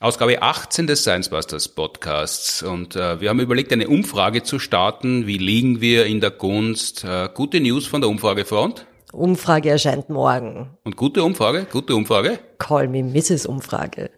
[0.00, 5.26] Ausgabe 18 des Science Busters Podcasts und äh, wir haben überlegt, eine Umfrage zu starten.
[5.26, 7.02] Wie liegen wir in der Gunst?
[7.02, 8.86] Äh, gute News von der Umfragefront?
[9.12, 10.70] Umfrage erscheint morgen.
[10.84, 11.66] Und gute Umfrage?
[11.72, 12.38] Gute Umfrage?
[12.58, 13.46] Call me Mrs.
[13.46, 14.10] Umfrage.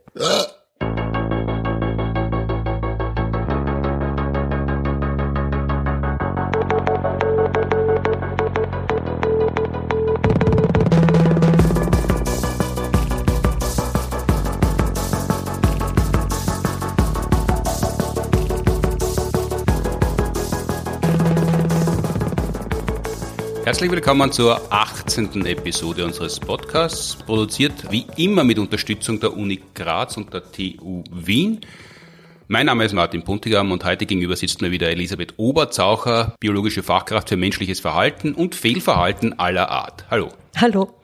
[23.91, 25.47] Herzlich willkommen zur 18.
[25.47, 31.59] Episode unseres Podcasts, produziert wie immer mit Unterstützung der Uni Graz und der TU Wien.
[32.47, 37.31] Mein Name ist Martin Puntigam und heute gegenüber sitzt mir wieder Elisabeth Oberzaucher, biologische Fachkraft
[37.31, 40.05] für menschliches Verhalten und Fehlverhalten aller Art.
[40.09, 40.29] Hallo.
[40.57, 40.95] Hallo.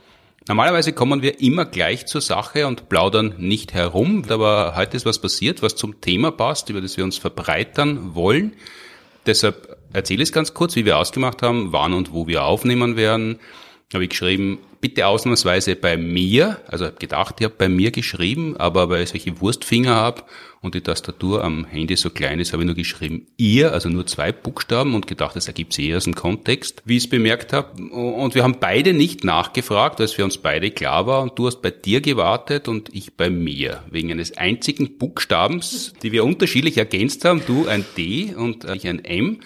[0.47, 5.19] Normalerweise kommen wir immer gleich zur Sache und plaudern nicht herum, aber heute ist was
[5.19, 8.53] passiert, was zum Thema passt, über das wir uns verbreitern wollen.
[9.27, 12.97] Deshalb erzähle ich es ganz kurz, wie wir ausgemacht haben, wann und wo wir aufnehmen
[12.97, 13.39] werden.
[13.93, 18.57] Habe ich geschrieben, bitte ausnahmsweise bei mir, also habe gedacht, ich habe bei mir geschrieben,
[18.57, 20.23] aber weil ich solche Wurstfinger habe
[20.61, 24.07] und die Tastatur am Handy so klein ist, habe ich nur geschrieben ihr, also nur
[24.07, 27.53] zwei Buchstaben und gedacht, das ergibt sich eh aus dem Kontext, wie ich es bemerkt
[27.53, 27.83] habe.
[27.93, 31.63] Und wir haben beide nicht nachgefragt, weil für uns beide klar war und du hast
[31.63, 37.25] bei dir gewartet und ich bei mir, wegen eines einzigen Buchstabens, die wir unterschiedlich ergänzt
[37.25, 39.41] haben, du ein D und ich ein M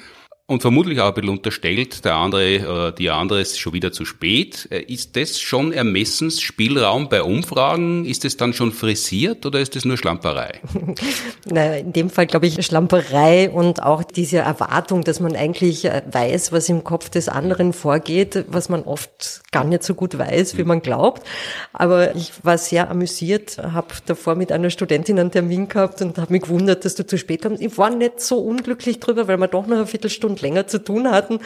[0.51, 4.05] und vermutlich auch ein bisschen unterstellt, der andere oder die andere ist schon wieder zu
[4.05, 4.67] spät.
[4.73, 8.05] Äh, ist das schon Ermessensspielraum bei Umfragen?
[8.05, 10.59] Ist es dann schon frisiert oder ist es nur Schlamperei?
[11.49, 16.03] naja, in dem Fall glaube ich Schlamperei und auch diese Erwartung, dass man eigentlich äh,
[16.11, 20.59] weiß, was im Kopf des anderen vorgeht, was man oft gar nicht so gut weiß,
[20.59, 21.25] wie man glaubt.
[21.73, 26.33] Aber ich war sehr amüsiert, habe davor mit einer Studentin einen Termin gehabt und habe
[26.33, 27.63] mich gewundert, dass du zu spät kommst.
[27.63, 31.11] Ich war nicht so unglücklich drüber, weil wir doch noch eine Viertelstunde länger zu tun
[31.11, 31.41] hatten.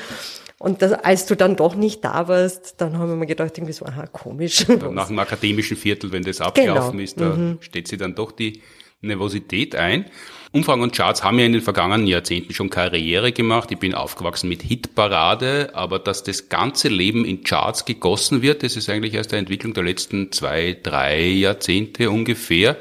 [0.58, 3.72] Und das, als du dann doch nicht da warst, dann haben wir mir gedacht, irgendwie
[3.72, 4.66] so, aha, komisch.
[4.90, 7.02] Nach dem akademischen Viertel, wenn das abgelaufen genau.
[7.02, 7.58] ist, da mhm.
[7.60, 8.62] steht sie dann doch die
[9.00, 10.06] Nervosität ein.
[10.52, 13.72] Umfang und Charts haben ja in den vergangenen Jahrzehnten schon Karriere gemacht.
[13.72, 18.76] Ich bin aufgewachsen mit Hitparade, aber dass das ganze Leben in Charts gegossen wird, das
[18.76, 22.76] ist eigentlich erst der Entwicklung der letzten zwei, drei Jahrzehnte ungefähr.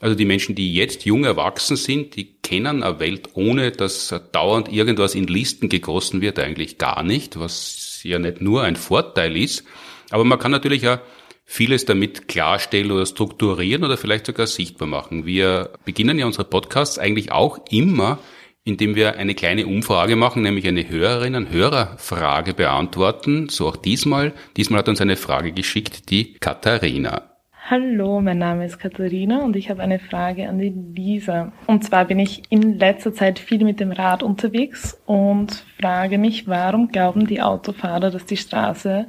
[0.00, 4.72] Also die Menschen, die jetzt jung erwachsen sind, die kennen eine Welt, ohne dass dauernd
[4.72, 9.64] irgendwas in Listen gegossen wird, eigentlich gar nicht, was ja nicht nur ein Vorteil ist.
[10.10, 11.00] Aber man kann natürlich ja
[11.44, 15.26] vieles damit klarstellen oder strukturieren oder vielleicht sogar sichtbar machen.
[15.26, 18.18] Wir beginnen ja unsere Podcasts eigentlich auch immer,
[18.64, 23.48] indem wir eine kleine Umfrage machen, nämlich eine Hörerinnen-Hörerfrage beantworten.
[23.48, 24.34] So auch diesmal.
[24.56, 27.27] Diesmal hat uns eine Frage geschickt, die Katharina.
[27.70, 31.52] Hallo, mein Name ist Katharina und ich habe eine Frage an die Lisa.
[31.66, 36.48] Und zwar bin ich in letzter Zeit viel mit dem Rad unterwegs und frage mich,
[36.48, 39.06] warum glauben die Autofahrer, dass die Straße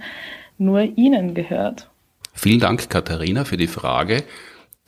[0.57, 1.89] nur ihnen gehört?
[2.33, 4.25] Vielen Dank, Katharina, für die Frage,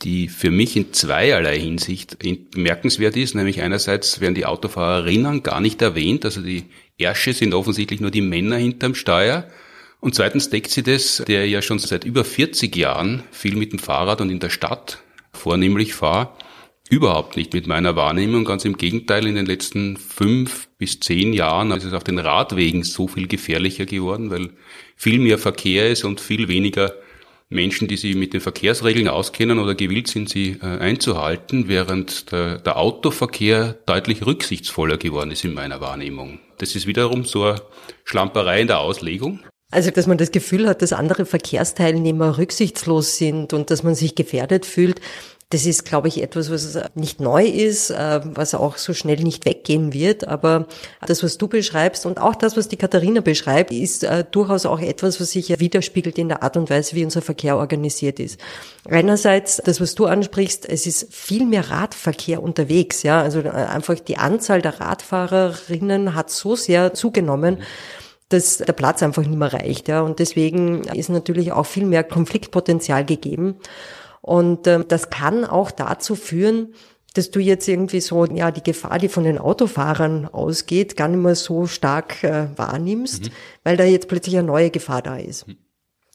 [0.02, 3.34] die für mich in zweierlei Hinsicht bemerkenswert ist.
[3.34, 6.64] Nämlich einerseits werden die Autofahrerinnen gar nicht erwähnt, also die
[6.98, 9.46] Ersche sind offensichtlich nur die Männer hinterm Steuer.
[10.02, 13.78] Und zweitens deckt sie das, der ja schon seit über 40 Jahren viel mit dem
[13.78, 14.98] Fahrrad und in der Stadt
[15.32, 16.30] vornehmlich fahre,
[16.90, 18.44] überhaupt nicht mit meiner Wahrnehmung.
[18.44, 22.82] Ganz im Gegenteil, in den letzten fünf bis zehn Jahren ist es auf den Radwegen
[22.82, 24.50] so viel gefährlicher geworden, weil
[24.96, 26.92] viel mehr Verkehr ist und viel weniger
[27.48, 32.58] Menschen, die sich mit den Verkehrsregeln auskennen oder gewillt sind, sie äh, einzuhalten, während der,
[32.58, 36.40] der, Autoverkehr deutlich rücksichtsvoller geworden ist in meiner Wahrnehmung.
[36.58, 37.62] Das ist wiederum so eine
[38.02, 39.38] Schlamperei in der Auslegung.
[39.72, 44.14] Also, dass man das Gefühl hat, dass andere Verkehrsteilnehmer rücksichtslos sind und dass man sich
[44.14, 45.00] gefährdet fühlt,
[45.48, 49.44] das ist, glaube ich, etwas, was nicht neu ist, äh, was auch so schnell nicht
[49.44, 50.26] weggehen wird.
[50.26, 50.66] Aber
[51.06, 54.80] das, was du beschreibst und auch das, was die Katharina beschreibt, ist äh, durchaus auch
[54.80, 58.40] etwas, was sich widerspiegelt in der Art und Weise, wie unser Verkehr organisiert ist.
[58.88, 63.02] Einerseits, das, was du ansprichst, es ist viel mehr Radverkehr unterwegs.
[63.02, 67.58] Ja, also äh, einfach die Anzahl der Radfahrerinnen hat so sehr zugenommen
[68.32, 69.88] dass der Platz einfach nicht mehr reicht.
[69.88, 70.00] Ja.
[70.02, 73.56] Und deswegen ist natürlich auch viel mehr Konfliktpotenzial gegeben.
[74.20, 76.74] Und äh, das kann auch dazu führen,
[77.14, 81.22] dass du jetzt irgendwie so, ja, die Gefahr, die von den Autofahrern ausgeht, gar nicht
[81.22, 83.30] mehr so stark äh, wahrnimmst, mhm.
[83.64, 85.48] weil da jetzt plötzlich eine neue Gefahr da ist.
[85.48, 85.56] Mhm.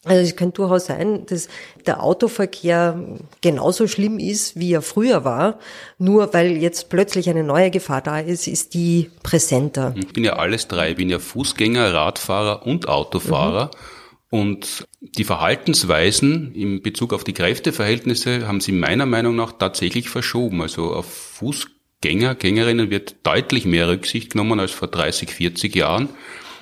[0.03, 1.49] Also es könnte durchaus sein, dass
[1.85, 5.59] der Autoverkehr genauso schlimm ist, wie er früher war.
[5.97, 9.93] Nur weil jetzt plötzlich eine neue Gefahr da ist, ist die präsenter.
[9.97, 10.91] Ich bin ja alles drei.
[10.91, 13.65] Ich bin ja Fußgänger, Radfahrer und Autofahrer.
[13.65, 13.97] Mhm.
[14.29, 20.61] Und die Verhaltensweisen in Bezug auf die Kräfteverhältnisse haben sie meiner Meinung nach tatsächlich verschoben.
[20.61, 26.09] Also auf Fußgänger, Gängerinnen wird deutlich mehr Rücksicht genommen als vor 30, 40 Jahren.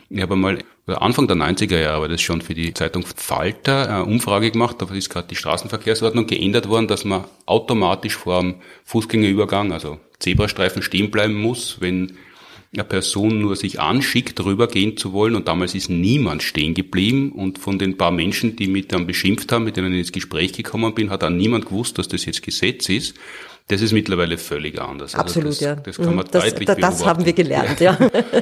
[0.09, 4.51] Ich habe mal Anfang der 90er Jahre das schon für die Zeitung Falter eine Umfrage
[4.51, 9.99] gemacht, da ist gerade die Straßenverkehrsordnung geändert worden, dass man automatisch vor dem Fußgängerübergang, also
[10.19, 12.17] Zebrastreifen stehen bleiben muss, wenn
[12.73, 15.35] eine Person nur sich anschickt, rübergehen zu wollen.
[15.35, 17.31] Und damals ist niemand stehen geblieben.
[17.31, 20.53] Und von den paar Menschen, die mich dann beschimpft haben, mit denen ich ins Gespräch
[20.53, 23.15] gekommen bin, hat auch niemand gewusst, dass das jetzt Gesetz ist.
[23.67, 25.15] Das ist mittlerweile völlig anders.
[25.15, 25.75] Absolut, also das, ja.
[25.75, 27.97] Das kann man das, deutlich das, das haben wir gelernt, ja.
[27.99, 28.11] ja.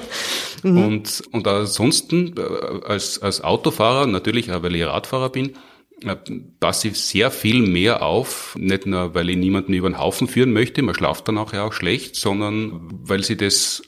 [0.63, 0.77] Mhm.
[0.77, 5.57] und, und ansonsten, äh, als, als Autofahrer, natürlich auch weil ich Radfahrer bin,
[6.05, 6.15] äh,
[6.61, 10.53] passe ich sehr viel mehr auf, nicht nur, weil ich niemanden über den Haufen führen
[10.53, 13.81] möchte, man schlaft dann auch ja auch schlecht, sondern weil sie das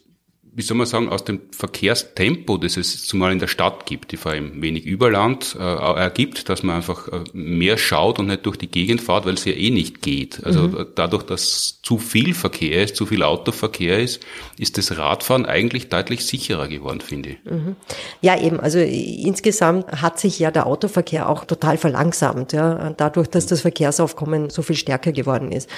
[0.57, 4.17] wie soll man sagen, aus dem Verkehrstempo, das es zumal in der Stadt gibt, die
[4.17, 8.55] vor allem wenig Überland äh, ergibt, dass man einfach äh, mehr schaut und nicht durch
[8.55, 10.41] die Gegend fährt, weil es ja eh nicht geht.
[10.45, 10.85] Also mhm.
[10.95, 14.23] dadurch, dass zu viel Verkehr ist, zu viel Autoverkehr ist,
[14.57, 17.37] ist das Radfahren eigentlich deutlich sicherer geworden, finde ich.
[17.43, 17.75] Mhm.
[18.21, 18.61] Ja, eben.
[18.61, 24.49] Also insgesamt hat sich ja der Autoverkehr auch total verlangsamt, ja, dadurch, dass das Verkehrsaufkommen
[24.49, 25.69] so viel stärker geworden ist.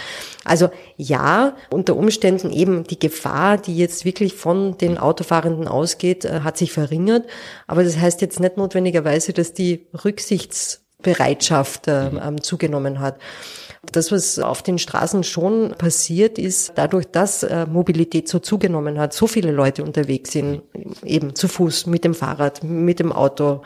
[0.43, 6.41] Also ja, unter Umständen eben die Gefahr, die jetzt wirklich von den Autofahrenden ausgeht, äh,
[6.41, 7.25] hat sich verringert.
[7.67, 13.19] Aber das heißt jetzt nicht notwendigerweise, dass die Rücksichtsbereitschaft äh, ähm, zugenommen hat.
[13.91, 19.13] Das, was auf den Straßen schon passiert, ist dadurch, dass äh, Mobilität so zugenommen hat,
[19.13, 20.63] so viele Leute unterwegs sind,
[21.03, 23.61] eben zu Fuß, mit dem Fahrrad, mit dem Auto,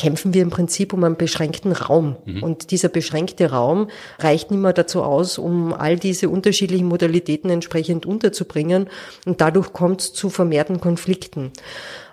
[0.00, 2.16] kämpfen wir im Prinzip um einen beschränkten Raum.
[2.24, 2.42] Mhm.
[2.42, 3.88] Und dieser beschränkte Raum
[4.18, 8.88] reicht nicht mehr dazu aus, um all diese unterschiedlichen Modalitäten entsprechend unterzubringen.
[9.26, 11.52] Und dadurch kommt es zu vermehrten Konflikten.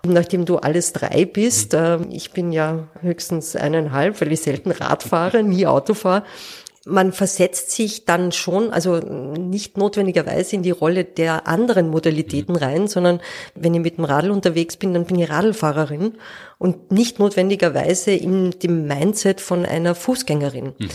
[0.04, 4.72] Und nachdem du alles drei bist, äh, ich bin ja höchstens eineinhalb, weil ich selten
[4.72, 6.24] Rad fahre, nie Auto fahre,
[6.88, 12.60] man versetzt sich dann schon, also nicht notwendigerweise in die Rolle der anderen Modalitäten mhm.
[12.60, 13.20] rein, sondern
[13.56, 16.14] wenn ich mit dem Radl unterwegs bin, dann bin ich Radlfahrerin
[16.58, 20.74] und nicht notwendigerweise in dem Mindset von einer Fußgängerin.
[20.78, 20.90] Mhm.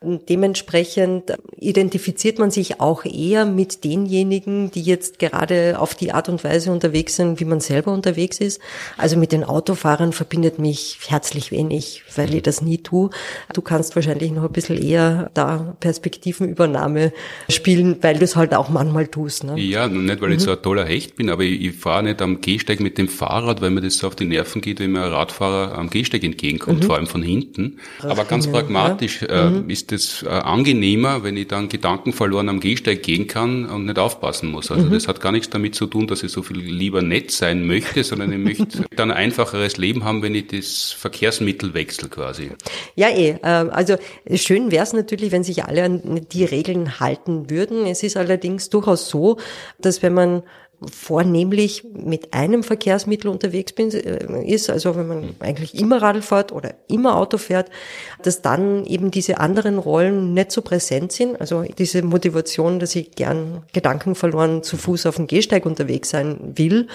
[0.00, 6.44] Dementsprechend identifiziert man sich auch eher mit denjenigen, die jetzt gerade auf die Art und
[6.44, 8.60] Weise unterwegs sind, wie man selber unterwegs ist.
[8.96, 13.10] Also mit den Autofahrern verbindet mich herzlich wenig, weil ich das nie tue.
[13.52, 17.12] Du kannst wahrscheinlich noch ein bisschen eher da Perspektivenübernahme
[17.48, 19.42] spielen, weil du es halt auch manchmal tust.
[19.42, 19.58] Ne?
[19.58, 22.40] Ja, nicht weil ich so ein toller Hecht bin, aber ich, ich fahre nicht am
[22.40, 25.12] Gehsteig mit dem Fahrrad, weil mir das so auf die Nerven geht, wenn mir ein
[25.12, 26.86] Radfahrer am Gehsteig entgegenkommt, mhm.
[26.86, 27.78] vor allem von hinten.
[28.00, 29.48] Aber ganz pragmatisch ja.
[29.48, 29.68] äh, mhm.
[29.68, 33.86] ist ist es äh, angenehmer, wenn ich dann Gedanken verloren am Gehsteig gehen kann und
[33.86, 34.70] nicht aufpassen muss.
[34.70, 34.92] Also mhm.
[34.92, 38.04] das hat gar nichts damit zu tun, dass ich so viel lieber nett sein möchte,
[38.04, 42.50] sondern ich möchte dann ein einfacheres Leben haben, wenn ich das Verkehrsmittel wechsle quasi.
[42.94, 43.38] Ja, eh.
[43.42, 43.96] Ähm, also
[44.34, 47.86] schön wäre es natürlich, wenn sich alle an die Regeln halten würden.
[47.86, 49.38] Es ist allerdings durchaus so,
[49.78, 50.42] dass wenn man
[50.80, 56.52] vornehmlich mit einem Verkehrsmittel unterwegs bin, äh, ist, also wenn man eigentlich immer Radl fährt
[56.52, 57.70] oder immer Auto fährt,
[58.22, 61.40] dass dann eben diese anderen Rollen nicht so präsent sind.
[61.40, 66.52] Also diese Motivation, dass ich gern Gedanken verloren zu Fuß auf dem Gehsteig unterwegs sein
[66.56, 66.86] will,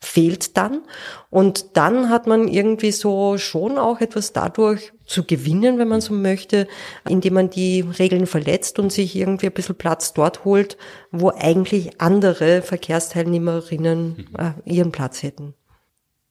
[0.00, 0.82] fehlt dann.
[1.28, 6.14] Und dann hat man irgendwie so schon auch etwas dadurch zu gewinnen, wenn man so
[6.14, 6.68] möchte,
[7.08, 10.76] indem man die Regeln verletzt und sich irgendwie ein bisschen Platz dort holt,
[11.10, 14.36] wo eigentlich andere Verkehrsteilnehmerinnen mhm.
[14.38, 15.54] äh, ihren Platz hätten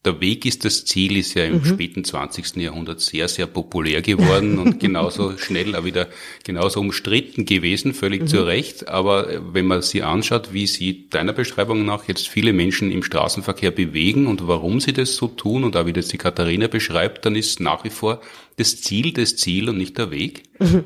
[0.08, 1.66] der Weg ist das Ziel, ist ja im mhm.
[1.66, 2.56] späten 20.
[2.58, 6.08] Jahrhundert sehr, sehr populär geworden und genauso schnell auch wieder
[6.46, 8.28] genauso umstritten gewesen, völlig mhm.
[8.28, 8.88] zu Recht.
[8.88, 13.72] Aber wenn man sich anschaut, wie sie deiner Beschreibung nach jetzt viele Menschen im Straßenverkehr
[13.72, 17.36] bewegen und warum sie das so tun und auch wie das die Katharina beschreibt, dann
[17.36, 18.22] ist nach wie vor
[18.58, 20.44] das Ziel das Ziel und nicht der Weg.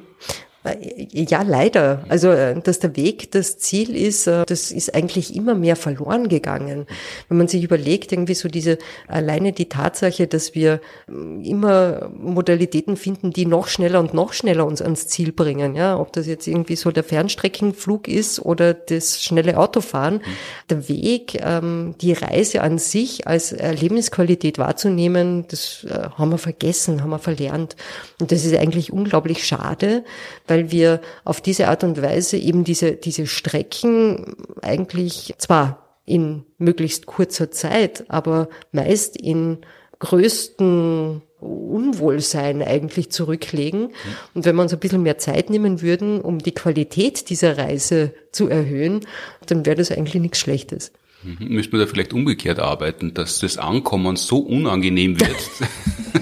[0.63, 1.07] Mhm.
[1.11, 2.03] Ja, leider.
[2.09, 6.29] Also, äh, dass der Weg das Ziel ist, äh, das ist eigentlich immer mehr verloren
[6.29, 6.85] gegangen.
[7.29, 8.77] Wenn man sich überlegt, irgendwie so diese,
[9.07, 14.65] alleine die Tatsache, dass wir äh, immer Modalitäten finden, die noch schneller und noch schneller
[14.65, 19.21] uns ans Ziel bringen, ja, ob das jetzt irgendwie so der Fernstreckenflug ist oder das
[19.21, 20.15] schnelle Autofahren.
[20.15, 20.21] Mhm.
[20.69, 25.85] Der Weg, ähm, die Reise an sich als Lebensqualität wahrzunehmen, das
[26.17, 27.75] haben wir vergessen, haben wir verlernt.
[28.19, 30.03] Und das ist eigentlich unglaublich schade,
[30.51, 37.05] weil wir auf diese Art und Weise eben diese, diese Strecken eigentlich zwar in möglichst
[37.05, 39.59] kurzer Zeit, aber meist in
[39.99, 43.91] größten Unwohlsein eigentlich zurücklegen.
[44.33, 48.13] Und wenn wir uns ein bisschen mehr Zeit nehmen würden, um die Qualität dieser Reise
[48.33, 49.07] zu erhöhen,
[49.45, 50.91] dann wäre das eigentlich nichts Schlechtes.
[51.23, 51.47] Mhm.
[51.47, 55.49] Müsste man da vielleicht umgekehrt arbeiten, dass das Ankommen so unangenehm wird,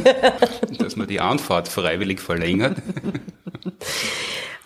[0.77, 2.77] dass man die Anfahrt freiwillig verlängert.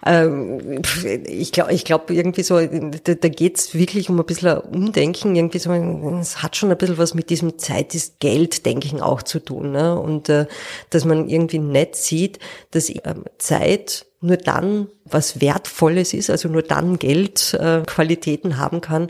[0.06, 0.82] Ähm,
[1.26, 5.36] ich glaube, ich glaube irgendwie so, da, da geht es wirklich um ein bisschen Umdenken,
[5.36, 9.40] irgendwie so, es hat schon ein bisschen was mit diesem Zeit ist Geld-Denken auch zu
[9.40, 9.72] tun.
[9.72, 9.98] Ne?
[9.98, 10.48] Und äh,
[10.90, 12.40] dass man irgendwie nett sieht,
[12.72, 19.10] dass ähm, Zeit nur dann was Wertvolles ist, also nur dann Geldqualitäten äh, haben kann,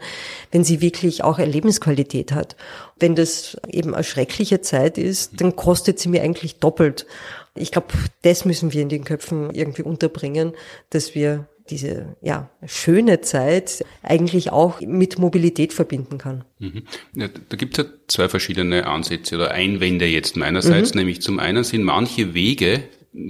[0.52, 2.56] wenn sie wirklich auch eine Lebensqualität hat.
[3.00, 7.06] Wenn das eben eine schreckliche Zeit ist, dann kostet sie mir eigentlich doppelt.
[7.56, 7.88] Ich glaube,
[8.24, 10.54] das müssen wir in den Köpfen irgendwie unterbringen,
[10.90, 16.44] dass wir diese ja, schöne Zeit eigentlich auch mit Mobilität verbinden kann.
[16.60, 16.84] Mhm.
[17.16, 21.00] Ja, da gibt es ja zwei verschiedene Ansätze oder Einwände jetzt meinerseits, mhm.
[21.00, 22.84] nämlich zum einen sind manche Wege,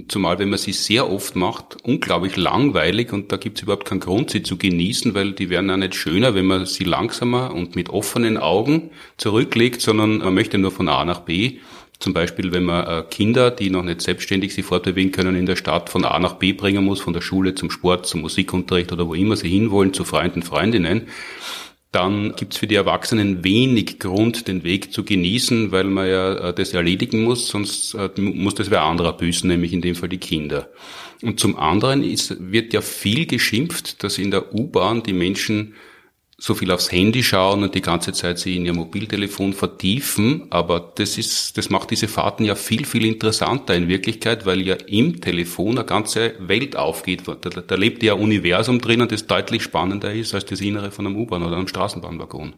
[0.08, 4.00] zumal wenn man sie sehr oft macht, unglaublich langweilig und da gibt es überhaupt keinen
[4.00, 7.76] Grund, sie zu genießen, weil die werden auch nicht schöner, wenn man sie langsamer und
[7.76, 11.58] mit offenen Augen zurücklegt, sondern man möchte nur von A nach B
[12.04, 15.56] zum Beispiel, wenn man äh, Kinder, die noch nicht selbstständig sich fortbewegen können, in der
[15.56, 19.08] Stadt von A nach B bringen muss, von der Schule zum Sport, zum Musikunterricht oder
[19.08, 21.08] wo immer sie hinwollen, zu Freunden, Freundinnen,
[21.92, 26.54] dann gibt's für die Erwachsenen wenig Grund, den Weg zu genießen, weil man ja äh,
[26.54, 30.18] das erledigen muss, sonst äh, muss das wer anderer büßen, nämlich in dem Fall die
[30.18, 30.68] Kinder.
[31.22, 35.72] Und zum anderen ist, wird ja viel geschimpft, dass in der U-Bahn die Menschen
[36.36, 40.92] so viel aufs Handy schauen und die ganze Zeit sie in ihr Mobiltelefon vertiefen, aber
[40.96, 45.20] das ist, das macht diese Fahrten ja viel, viel interessanter in Wirklichkeit, weil ja im
[45.20, 47.22] Telefon eine ganze Welt aufgeht.
[47.26, 51.06] Da, da lebt ja ein Universum drinnen, das deutlich spannender ist als das Innere von
[51.06, 52.54] einem U-Bahn oder einem Straßenbahnwaggon.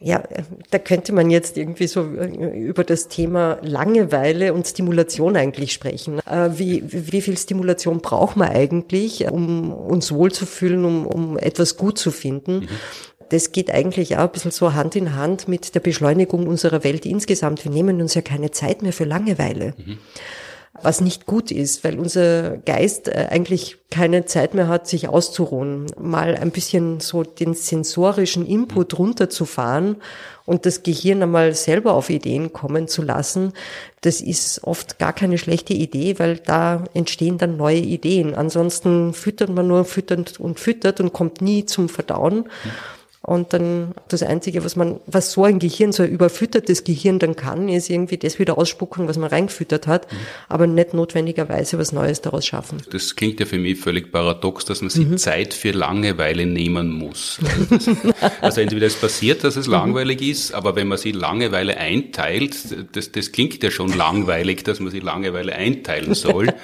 [0.00, 0.22] Ja,
[0.70, 2.26] da könnte man jetzt irgendwie so äh,
[2.58, 6.18] über das Thema Langeweile und Stimulation eigentlich sprechen.
[6.26, 11.96] Äh, wie, wie viel Stimulation braucht man eigentlich, um uns wohlzufühlen, um, um etwas gut
[11.96, 12.56] zu finden?
[12.56, 12.68] Mhm
[13.34, 17.04] das geht eigentlich auch ein bisschen so Hand in Hand mit der Beschleunigung unserer Welt
[17.04, 17.64] insgesamt.
[17.64, 19.74] Wir nehmen uns ja keine Zeit mehr für Langeweile.
[19.76, 19.98] Mhm.
[20.82, 25.86] Was nicht gut ist, weil unser Geist äh, eigentlich keine Zeit mehr hat, sich auszuruhen,
[26.00, 29.96] mal ein bisschen so den sensorischen Input runterzufahren
[30.46, 33.52] und das Gehirn einmal selber auf Ideen kommen zu lassen,
[34.02, 38.34] das ist oft gar keine schlechte Idee, weil da entstehen dann neue Ideen.
[38.34, 42.36] Ansonsten füttert man nur füttert und füttert und kommt nie zum Verdauen.
[42.36, 42.70] Mhm.
[43.26, 47.36] Und dann das Einzige, was man, was so ein Gehirn, so ein überfüttertes Gehirn dann
[47.36, 50.16] kann, ist irgendwie das wieder ausspucken, was man reingefüttert hat, mhm.
[50.50, 52.82] aber nicht notwendigerweise was Neues daraus schaffen.
[52.90, 55.16] Das klingt ja für mich völlig paradox, dass man sich mhm.
[55.16, 57.38] Zeit für Langeweile nehmen muss.
[58.42, 59.72] also entweder es passiert, dass es mhm.
[59.72, 62.54] langweilig ist, aber wenn man sich Langeweile einteilt,
[62.92, 66.52] das, das klingt ja schon langweilig, dass man sich Langeweile einteilen soll.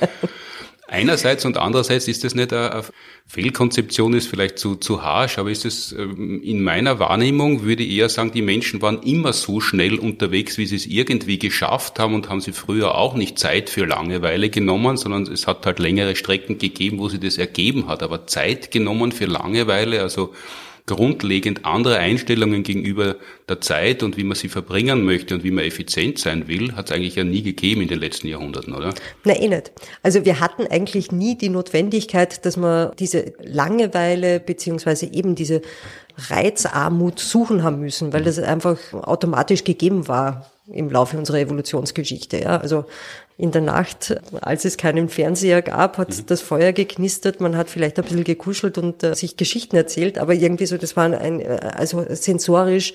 [0.92, 2.82] Einerseits und andererseits ist das nicht eine
[3.25, 7.92] Fehlkonzeption, ist vielleicht zu, zu harsch, aber ist es ähm, in meiner Wahrnehmung, würde ich
[7.92, 12.16] eher sagen, die Menschen waren immer so schnell unterwegs, wie sie es irgendwie geschafft haben
[12.16, 16.16] und haben sie früher auch nicht Zeit für Langeweile genommen, sondern es hat halt längere
[16.16, 20.35] Strecken gegeben, wo sie das ergeben hat, aber Zeit genommen für Langeweile, also
[20.97, 23.16] grundlegend andere Einstellungen gegenüber
[23.49, 26.90] der Zeit und wie man sie verbringen möchte und wie man effizient sein will, hat
[26.90, 28.94] es eigentlich ja nie gegeben in den letzten Jahrhunderten, oder?
[29.25, 29.73] Na eh nicht.
[30.02, 35.62] Also wir hatten eigentlich nie die Notwendigkeit, dass man diese Langeweile beziehungsweise eben diese
[36.28, 42.40] Reizarmut suchen haben müssen, weil das einfach automatisch gegeben war im Laufe unserer Evolutionsgeschichte.
[42.40, 42.59] Ja.
[42.59, 42.85] Also
[43.40, 46.26] in der Nacht, als es keinen Fernseher gab, hat mhm.
[46.26, 50.35] das Feuer geknistert, man hat vielleicht ein bisschen gekuschelt und äh, sich Geschichten erzählt, aber
[50.35, 52.94] irgendwie so, das war ein, äh, also sensorisch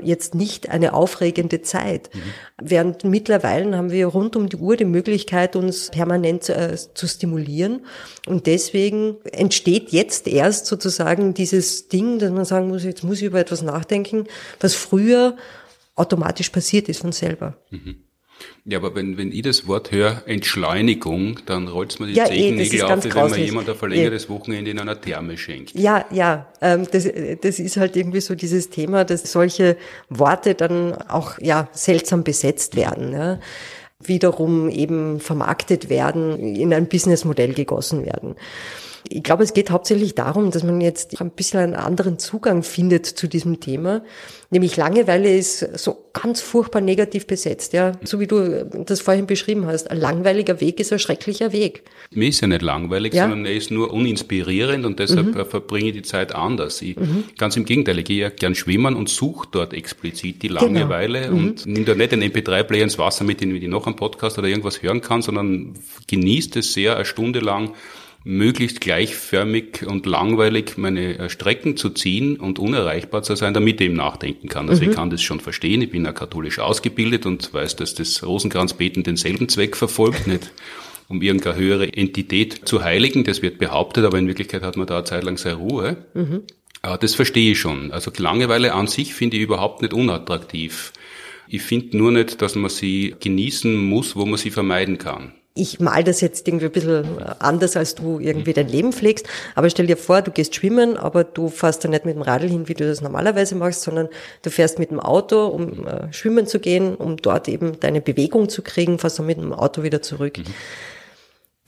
[0.00, 2.10] jetzt nicht eine aufregende Zeit.
[2.14, 2.20] Mhm.
[2.60, 7.86] Während mittlerweile haben wir rund um die Uhr die Möglichkeit, uns permanent äh, zu stimulieren.
[8.26, 13.24] Und deswegen entsteht jetzt erst sozusagen dieses Ding, dass man sagen muss, jetzt muss ich
[13.24, 14.26] über etwas nachdenken,
[14.60, 15.36] was früher
[15.96, 17.56] automatisch passiert ist von selber.
[17.70, 18.04] Mhm.
[18.64, 22.28] Ja, aber wenn, wenn ich das Wort höre, Entschleunigung, dann rollt man die ja, eh,
[22.28, 24.28] Zehennägel auf, wie wenn man jemand ein verlängertes eh.
[24.28, 25.74] Wochenende in einer Therme schenkt.
[25.74, 27.08] Ja, ja, ähm, das,
[27.40, 29.76] das ist halt irgendwie so dieses Thema, dass solche
[30.08, 33.12] Worte dann auch ja seltsam besetzt werden.
[33.12, 33.38] Ja
[34.00, 38.36] wiederum eben vermarktet werden, in ein Businessmodell gegossen werden.
[39.10, 43.06] Ich glaube, es geht hauptsächlich darum, dass man jetzt ein bisschen einen anderen Zugang findet
[43.06, 44.02] zu diesem Thema.
[44.50, 47.92] Nämlich Langeweile ist so ganz furchtbar negativ besetzt, ja.
[48.02, 49.90] So wie du das vorhin beschrieben hast.
[49.90, 51.84] Ein langweiliger Weg ist ein schrecklicher Weg.
[52.10, 53.28] Mir ist ja nicht langweilig, ja?
[53.28, 55.44] sondern er ist nur uninspirierend und deshalb mhm.
[55.46, 56.80] verbringe ich die Zeit anders.
[56.82, 57.24] Ich, mhm.
[57.36, 60.62] Ganz im Gegenteil, ich gehe ja gern schwimmen und suche dort explizit die genau.
[60.62, 61.36] Langeweile genau.
[61.36, 61.48] mhm.
[61.48, 64.48] und nimm da nicht den MP3-Player ins Wasser mit, den ich noch einen Podcast oder
[64.48, 65.74] irgendwas hören kann, sondern
[66.06, 67.74] genießt es sehr, eine Stunde lang
[68.24, 73.86] möglichst gleichförmig und langweilig meine äh, Strecken zu ziehen und unerreichbar zu sein, damit ich
[73.86, 74.68] eben nachdenken kann.
[74.68, 74.90] Also mhm.
[74.90, 75.82] ich kann das schon verstehen.
[75.82, 80.52] Ich bin ja katholisch ausgebildet und weiß, dass das Rosenkranzbeten denselben Zweck verfolgt, nicht
[81.08, 83.24] um irgendeine höhere Entität zu heiligen.
[83.24, 85.96] Das wird behauptet, aber in Wirklichkeit hat man da eine Zeit lang seine Ruhe.
[86.12, 86.42] Mhm.
[86.82, 87.92] Das verstehe ich schon.
[87.92, 90.92] Also Langeweile an sich finde ich überhaupt nicht unattraktiv.
[91.48, 95.80] Ich finde nur nicht, dass man sie genießen muss, wo man sie vermeiden kann ich
[95.80, 99.26] mal das jetzt irgendwie ein bisschen anders, als du irgendwie dein Leben pflegst.
[99.54, 102.48] Aber stell dir vor, du gehst schwimmen, aber du fährst da nicht mit dem Radl
[102.48, 104.08] hin, wie du das normalerweise machst, sondern
[104.42, 108.48] du fährst mit dem Auto, um äh, schwimmen zu gehen, um dort eben deine Bewegung
[108.48, 110.38] zu kriegen, fährst dann mit dem Auto wieder zurück.
[110.38, 110.44] Mhm.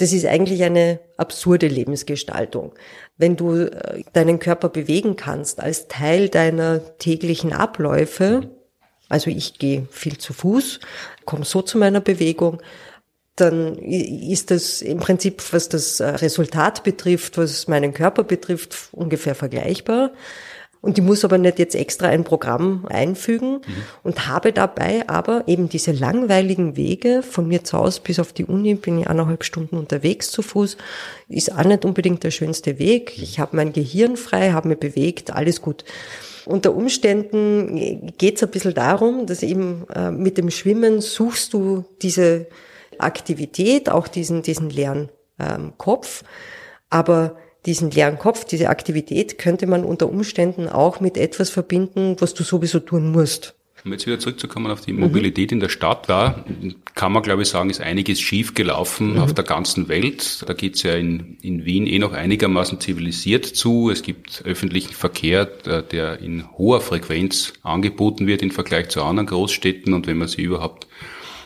[0.01, 2.73] Das ist eigentlich eine absurde Lebensgestaltung.
[3.19, 8.49] Wenn du äh, deinen Körper bewegen kannst als Teil deiner täglichen Abläufe,
[9.11, 10.81] also ich gehe viel zu Fuß,
[11.27, 12.63] komme so zu meiner Bewegung,
[13.41, 19.35] dann ist das im Prinzip, was das äh, Resultat betrifft, was meinen Körper betrifft, ungefähr
[19.35, 20.13] vergleichbar.
[20.83, 23.83] Und ich muss aber nicht jetzt extra ein Programm einfügen mhm.
[24.03, 28.47] und habe dabei aber eben diese langweiligen Wege von mir zu Hause bis auf die
[28.47, 30.79] Uni, bin ich eineinhalb Stunden unterwegs zu Fuß,
[31.29, 33.13] ist auch nicht unbedingt der schönste Weg.
[33.19, 35.85] Ich habe mein Gehirn frei, habe mich bewegt, alles gut.
[36.47, 41.85] Unter Umständen geht es ein bisschen darum, dass eben äh, mit dem Schwimmen suchst du
[42.01, 42.47] diese
[42.99, 46.25] Aktivität, auch diesen, diesen leeren ähm, Kopf.
[46.89, 52.35] Aber diesen leeren Kopf, diese Aktivität könnte man unter Umständen auch mit etwas verbinden, was
[52.35, 53.55] du sowieso tun musst.
[53.83, 55.57] Um jetzt wieder zurückzukommen auf die Mobilität mhm.
[55.57, 56.45] in der Stadt, da
[56.95, 59.21] kann man, glaube ich, sagen, ist einiges schief gelaufen mhm.
[59.21, 60.45] auf der ganzen Welt.
[60.47, 63.89] Da geht's ja in, in Wien eh noch einigermaßen zivilisiert zu.
[63.91, 69.95] Es gibt öffentlichen Verkehr, der in hoher Frequenz angeboten wird im Vergleich zu anderen Großstädten.
[69.95, 70.87] Und wenn man sie überhaupt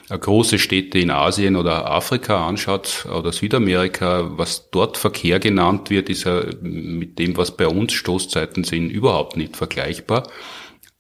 [0.08, 6.24] große Städte in Asien oder Afrika anschaut oder Südamerika, was dort Verkehr genannt wird, ist
[6.24, 10.28] ja mit dem, was bei uns Stoßzeiten sind, überhaupt nicht vergleichbar.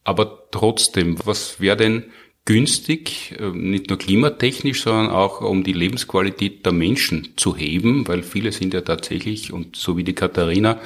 [0.04, 2.04] Aber trotzdem, was wäre denn
[2.44, 8.22] günstig, äh, nicht nur klimatechnisch, sondern auch um die Lebensqualität der Menschen zu heben, weil
[8.22, 10.80] viele sind ja tatsächlich, und so wie die Katharina,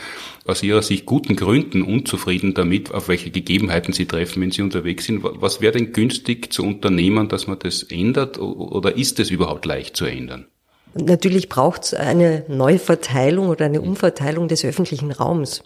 [0.44, 5.04] aus ihrer Sicht guten Gründen unzufrieden damit, auf welche Gegebenheiten sie treffen, wenn sie unterwegs
[5.04, 5.22] sind.
[5.22, 9.96] Was wäre denn günstig zu unternehmen, dass man das ändert oder ist es überhaupt leicht
[9.96, 10.46] zu ändern?
[10.94, 15.62] Natürlich braucht es eine Neuverteilung oder eine Umverteilung des öffentlichen Raums.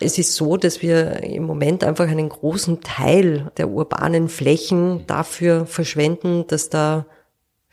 [0.00, 5.66] Es ist so, dass wir im Moment einfach einen großen Teil der urbanen Flächen dafür
[5.66, 7.06] verschwenden, dass da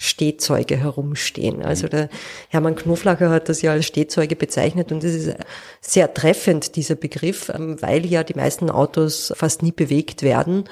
[0.02, 1.62] Stehzeuge herumstehen.
[1.62, 2.10] Also der
[2.48, 5.36] Hermann Knoflacher hat das ja als Stehzeuge bezeichnet und das ist
[5.82, 10.70] sehr treffend, dieser Begriff, ähm, weil ja die meisten Autos fast nie bewegt werden.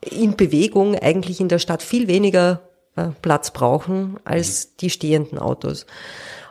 [0.00, 2.62] In Bewegung eigentlich in der Stadt viel weniger
[3.22, 5.86] Platz brauchen als die stehenden Autos.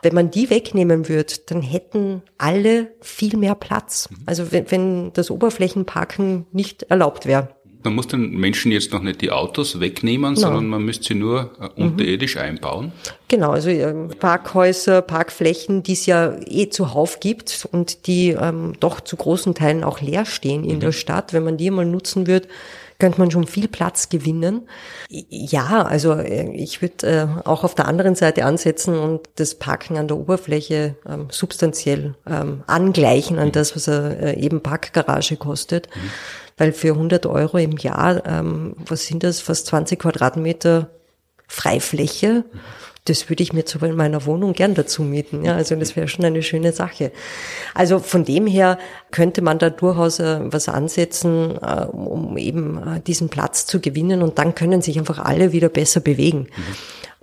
[0.02, 4.08] Wenn man die wegnehmen würde, dann hätten alle viel mehr Platz.
[4.26, 7.48] Also wenn, wenn das Oberflächenparken nicht erlaubt wäre.
[7.84, 10.40] Man muss den Menschen jetzt noch nicht die Autos wegnehmen, no.
[10.40, 12.40] sondern man müsste sie nur äh, unterirdisch mhm.
[12.40, 12.92] einbauen.
[13.28, 19.00] Genau, also ähm, Parkhäuser, Parkflächen, die es ja eh zuhauf gibt und die ähm, doch
[19.00, 20.80] zu großen Teilen auch leer stehen in mhm.
[20.80, 22.48] der Stadt, wenn man die mal nutzen würde,
[22.98, 24.68] könnte man schon viel Platz gewinnen.
[25.08, 29.96] Ja, also äh, ich würde äh, auch auf der anderen Seite ansetzen und das Parken
[29.96, 35.88] an der Oberfläche ähm, substanziell ähm, angleichen an das, was äh, eben Parkgarage kostet.
[35.94, 36.10] Mhm.
[36.56, 40.90] Weil für 100 Euro im Jahr, ähm, was sind das, fast 20 Quadratmeter
[41.48, 42.60] Freifläche, mhm
[43.04, 45.44] das würde ich mir zu meiner Wohnung gern dazu mieten.
[45.44, 47.12] Ja, also das wäre schon eine schöne Sache.
[47.74, 48.78] Also von dem her
[49.10, 54.22] könnte man da durchaus äh, was ansetzen, äh, um eben äh, diesen Platz zu gewinnen
[54.22, 56.48] und dann können sich einfach alle wieder besser bewegen.
[56.56, 56.74] Mhm.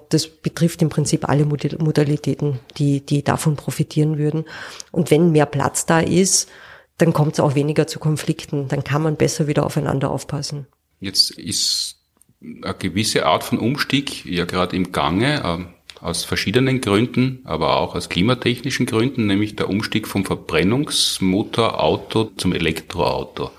[0.10, 4.44] Das betrifft im Prinzip alle Modalitäten, die, die davon profitieren würden.
[4.92, 6.50] Und wenn mehr Platz da ist,
[6.98, 8.68] dann kommt es auch weniger zu Konflikten.
[8.68, 10.68] Dann kann man besser wieder aufeinander aufpassen.
[11.00, 12.01] Jetzt ist
[12.42, 15.60] eine gewisse Art von Umstieg ja gerade im Gange, äh,
[16.04, 23.52] aus verschiedenen Gründen, aber auch aus klimatechnischen Gründen, nämlich der Umstieg vom Verbrennungsmotorauto zum Elektroauto.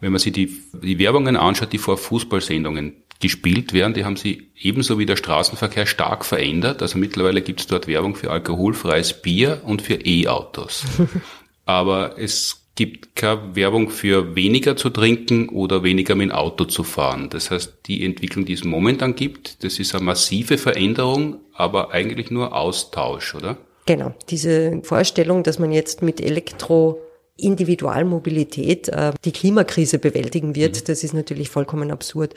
[0.00, 4.50] Wenn man sich die, die Werbungen anschaut, die vor Fußballsendungen gespielt werden, die haben sie
[4.58, 6.80] ebenso wie der Straßenverkehr stark verändert.
[6.80, 10.84] Also mittlerweile gibt es dort Werbung für alkoholfreies Bier und für E-Autos.
[11.66, 16.82] Aber es gibt keine Werbung für weniger zu trinken oder weniger mit dem Auto zu
[16.82, 17.28] fahren.
[17.30, 22.30] Das heißt, die Entwicklung, die es momentan gibt, das ist eine massive Veränderung, aber eigentlich
[22.30, 23.58] nur Austausch, oder?
[23.86, 24.14] Genau.
[24.28, 27.00] Diese Vorstellung, dass man jetzt mit Elektro
[27.36, 30.84] Individualmobilität äh, die Klimakrise bewältigen wird, mhm.
[30.86, 32.34] das ist natürlich vollkommen absurd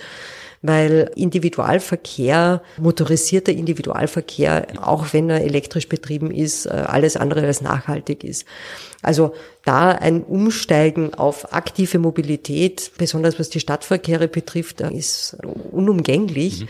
[0.63, 8.23] weil Individualverkehr, motorisierter Individualverkehr, auch wenn er elektrisch betrieben ist, äh, alles andere als nachhaltig
[8.23, 8.45] ist.
[9.01, 9.33] Also
[9.65, 15.37] da ein Umsteigen auf aktive Mobilität, besonders was die Stadtverkehre betrifft, ist
[15.71, 16.61] unumgänglich.
[16.61, 16.67] Mhm.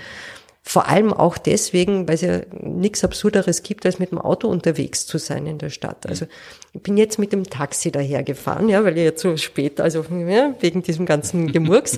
[0.66, 5.06] Vor allem auch deswegen, weil es ja nichts Absurderes gibt, als mit dem Auto unterwegs
[5.06, 6.08] zu sein in der Stadt.
[6.08, 6.26] Also
[6.72, 10.56] ich bin jetzt mit dem Taxi dahergefahren, ja, weil ich jetzt so spät, also ja,
[10.62, 11.98] wegen diesem ganzen Gemurks.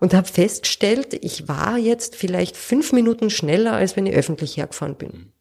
[0.00, 4.96] und habe festgestellt, ich war jetzt vielleicht fünf Minuten schneller, als wenn ich öffentlich hergefahren
[4.96, 5.32] bin.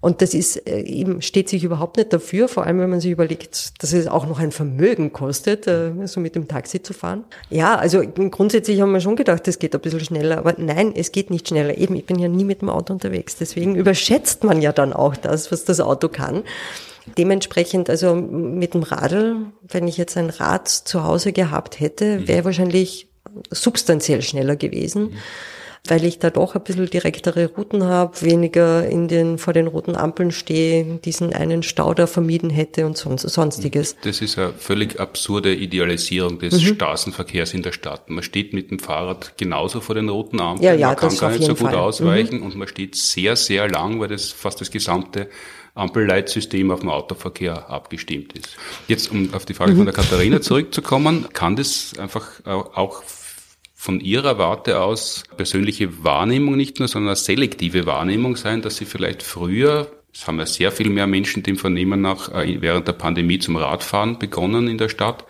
[0.00, 3.10] Und das ist äh, eben steht sich überhaupt nicht dafür, vor allem wenn man sich
[3.10, 7.24] überlegt, dass es auch noch ein Vermögen kostet, äh, so mit dem Taxi zu fahren.
[7.50, 11.12] Ja, also grundsätzlich haben wir schon gedacht, es geht ein bisschen schneller, aber nein, es
[11.12, 11.78] geht nicht schneller.
[11.78, 15.16] Eben, ich bin ja nie mit dem Auto unterwegs, deswegen überschätzt man ja dann auch
[15.16, 16.42] das, was das Auto kann.
[17.18, 22.44] Dementsprechend, also mit dem Radl, wenn ich jetzt ein Rad zu Hause gehabt hätte, wäre
[22.44, 23.08] wahrscheinlich
[23.50, 25.04] substanziell schneller gewesen.
[25.04, 25.16] Mhm
[25.86, 29.96] weil ich da doch ein bisschen direktere Routen habe, weniger in den, vor den roten
[29.96, 33.94] Ampeln stehe, diesen einen Stau da vermieden hätte und sonst, sonstiges.
[34.02, 36.74] Das ist eine völlig absurde Idealisierung des mhm.
[36.74, 38.08] Straßenverkehrs in der Stadt.
[38.08, 41.30] Man steht mit dem Fahrrad genauso vor den roten Ampeln, ja, ja, man kann gar
[41.30, 41.74] nicht so gut Fall.
[41.74, 42.44] ausweichen mhm.
[42.44, 45.28] und man steht sehr, sehr lang, weil das fast das gesamte
[45.74, 48.56] Ampelleitsystem auf den Autoverkehr abgestimmt ist.
[48.86, 53.02] Jetzt, um auf die Frage von der Katharina zurückzukommen, kann das einfach auch
[53.84, 58.86] von Ihrer Warte aus persönliche Wahrnehmung nicht nur, sondern eine selektive Wahrnehmung sein, dass Sie
[58.86, 62.94] vielleicht früher, es haben ja sehr viel mehr Menschen dem Vernehmen nach äh, während der
[62.94, 65.26] Pandemie zum Radfahren begonnen in der Stadt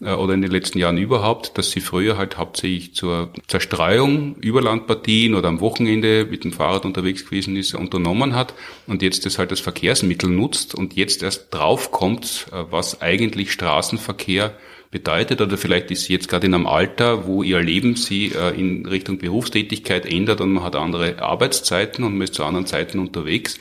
[0.00, 4.60] äh, oder in den letzten Jahren überhaupt, dass sie früher halt hauptsächlich zur Zerstreuung über
[4.60, 8.52] Landpartien oder am Wochenende mit dem Fahrrad unterwegs gewesen ist, unternommen hat
[8.88, 14.56] und jetzt das halt als Verkehrsmittel nutzt und jetzt erst draufkommt, äh, was eigentlich Straßenverkehr
[14.92, 18.50] bedeutet oder vielleicht ist sie jetzt gerade in einem Alter, wo ihr Leben sie äh,
[18.50, 23.00] in Richtung Berufstätigkeit ändert und man hat andere Arbeitszeiten und man ist zu anderen Zeiten
[23.00, 23.58] unterwegs.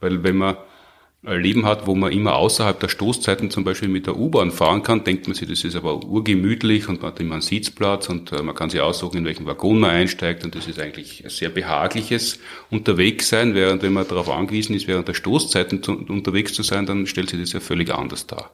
[0.00, 0.56] Weil wenn man
[1.24, 4.82] ein Leben hat, wo man immer außerhalb der Stoßzeiten zum Beispiel mit der U-Bahn fahren
[4.82, 8.32] kann, denkt man sich, das ist aber urgemütlich und man hat immer einen Sitzplatz und
[8.32, 11.30] äh, man kann sich aussuchen, in welchen Waggon man einsteigt und das ist eigentlich ein
[11.30, 16.62] sehr behagliches Unterwegssein, während wenn man darauf angewiesen ist, während der Stoßzeiten zu, unterwegs zu
[16.62, 18.50] sein, dann stellt sich das ja völlig anders dar.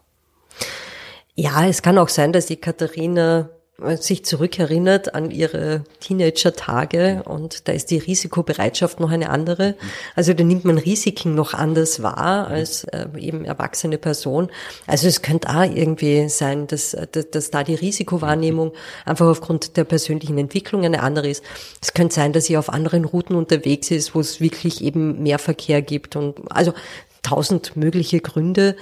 [1.40, 3.48] Ja, es kann auch sein, dass die Katharina
[3.80, 9.76] äh, sich zurückerinnert an ihre Teenager-Tage und da ist die Risikobereitschaft noch eine andere.
[10.16, 14.50] Also da nimmt man Risiken noch anders wahr als äh, eben erwachsene Person.
[14.88, 18.72] Also es könnte auch irgendwie sein, dass, dass, dass da die Risikowahrnehmung
[19.04, 21.44] einfach aufgrund der persönlichen Entwicklung eine andere ist.
[21.80, 25.38] Es könnte sein, dass sie auf anderen Routen unterwegs ist, wo es wirklich eben mehr
[25.38, 26.74] Verkehr gibt und also
[27.22, 28.74] tausend mögliche Gründe.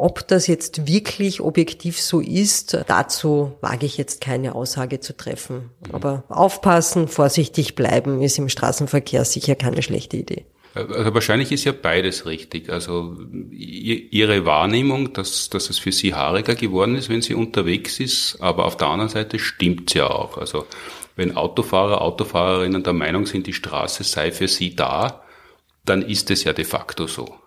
[0.00, 5.70] Ob das jetzt wirklich objektiv so ist, dazu wage ich jetzt keine Aussage zu treffen.
[5.92, 10.46] Aber aufpassen, vorsichtig bleiben ist im Straßenverkehr sicher keine schlechte Idee.
[10.74, 12.70] Also wahrscheinlich ist ja beides richtig.
[12.70, 13.16] Also
[13.50, 18.64] Ihre Wahrnehmung, dass, dass es für Sie haariger geworden ist, wenn sie unterwegs ist, aber
[18.64, 20.38] auf der anderen Seite stimmt ja auch.
[20.38, 20.66] Also
[21.16, 25.22] wenn Autofahrer, Autofahrerinnen der Meinung sind, die Straße sei für sie da,
[25.84, 27.39] dann ist es ja de facto so.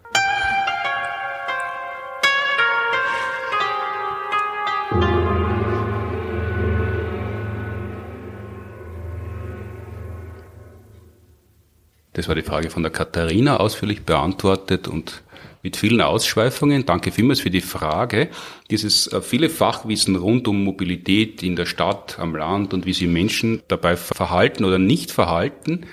[12.13, 15.23] Das war die Frage von der Katharina ausführlich beantwortet und
[15.63, 16.85] mit vielen Ausschweifungen.
[16.85, 18.29] Danke vielmals für die Frage.
[18.69, 23.07] Dieses äh, viele Fachwissen rund um Mobilität in der Stadt, am Land und wie sich
[23.07, 25.85] Menschen dabei verhalten oder nicht verhalten,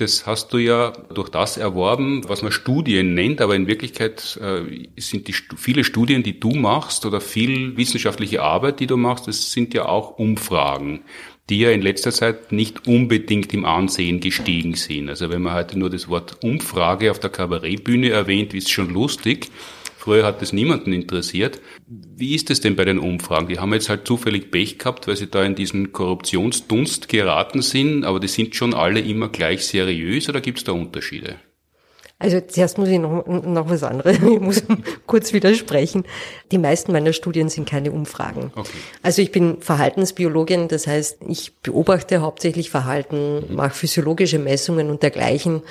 [0.00, 4.88] das hast du ja durch das erworben, was man Studien nennt, aber in Wirklichkeit äh,
[4.98, 9.52] sind die viele Studien, die du machst oder viel wissenschaftliche Arbeit, die du machst, das
[9.52, 11.02] sind ja auch Umfragen
[11.50, 15.08] die ja in letzter Zeit nicht unbedingt im Ansehen gestiegen sind.
[15.08, 19.50] Also wenn man heute nur das Wort Umfrage auf der Kabarettbühne erwähnt, ist schon lustig.
[19.98, 21.60] Früher hat es niemanden interessiert.
[21.86, 23.48] Wie ist es denn bei den Umfragen?
[23.48, 28.04] Die haben jetzt halt zufällig Pech gehabt, weil sie da in diesen Korruptionsdunst geraten sind,
[28.04, 31.36] aber die sind schon alle immer gleich seriös oder gibt es da Unterschiede?
[32.20, 34.62] Also zuerst muss ich noch, noch was anderes, ich muss
[35.06, 36.04] kurz widersprechen.
[36.52, 38.52] Die meisten meiner Studien sind keine Umfragen.
[38.54, 38.68] Okay.
[39.02, 43.56] Also ich bin Verhaltensbiologin, das heißt, ich beobachte hauptsächlich Verhalten, mhm.
[43.56, 45.62] mache physiologische Messungen und dergleichen.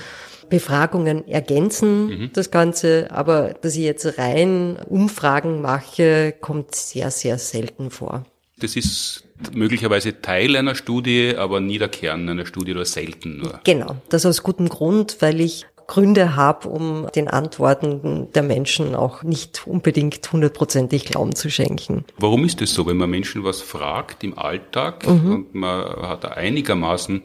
[0.49, 2.29] Befragungen ergänzen mhm.
[2.33, 8.25] das Ganze, aber dass ich jetzt rein Umfragen mache, kommt sehr, sehr selten vor.
[8.57, 13.61] Das ist möglicherweise Teil einer Studie, aber nie der Kern einer Studie oder selten nur.
[13.63, 19.23] Genau, das aus gutem Grund, weil ich Gründe habe, um den Antworten der Menschen auch
[19.23, 22.05] nicht unbedingt hundertprozentig Glauben zu schenken.
[22.17, 25.33] Warum ist es so, wenn man Menschen was fragt im Alltag mhm.
[25.33, 27.23] und man hat einigermaßen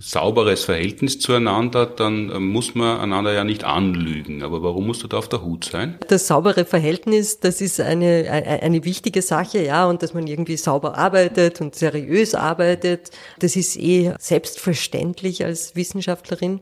[0.00, 4.42] sauberes Verhältnis zueinander, dann muss man einander ja nicht anlügen.
[4.42, 5.98] Aber warum musst du da auf der Hut sein?
[6.08, 10.56] Das saubere Verhältnis, das ist eine, eine, eine wichtige Sache, ja, und dass man irgendwie
[10.56, 16.60] sauber arbeitet und seriös arbeitet, das ist eh selbstverständlich als Wissenschaftlerin.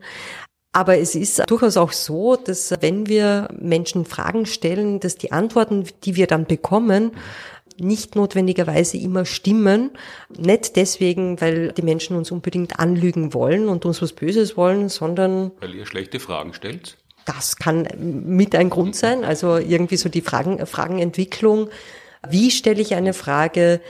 [0.71, 5.85] Aber es ist durchaus auch so, dass wenn wir Menschen Fragen stellen, dass die Antworten,
[6.03, 7.11] die wir dann bekommen,
[7.79, 9.91] nicht notwendigerweise immer stimmen.
[10.37, 15.51] Nicht deswegen, weil die Menschen uns unbedingt anlügen wollen und uns was Böses wollen, sondern
[15.59, 16.97] weil ihr schlechte Fragen stellt.
[17.25, 19.23] Das kann mit ein Grund sein.
[19.23, 21.69] Also irgendwie so die Fragen, Fragenentwicklung.
[22.27, 23.81] Wie stelle ich eine Frage?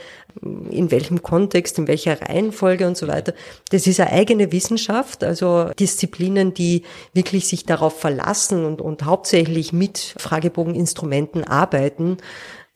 [0.42, 3.34] In welchem Kontext, in welcher Reihenfolge und so weiter.
[3.70, 9.72] Das ist eine eigene Wissenschaft, also Disziplinen, die wirklich sich darauf verlassen und, und hauptsächlich
[9.72, 12.18] mit Fragebogeninstrumenten arbeiten,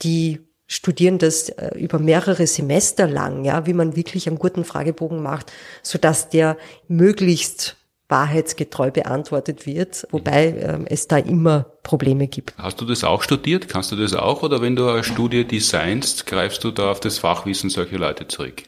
[0.02, 5.22] die studieren das äh, über mehrere Semester lang, ja, wie man wirklich einen guten Fragebogen
[5.22, 6.56] macht, so dass der
[6.88, 7.76] möglichst
[8.14, 12.54] wahrheitsgetreu beantwortet wird, wobei äh, es da immer Probleme gibt.
[12.56, 13.68] Hast du das auch studiert?
[13.68, 14.44] Kannst du das auch?
[14.44, 18.62] Oder wenn du eine Studie designst, greifst du da auf das Fachwissen solcher Leute zurück?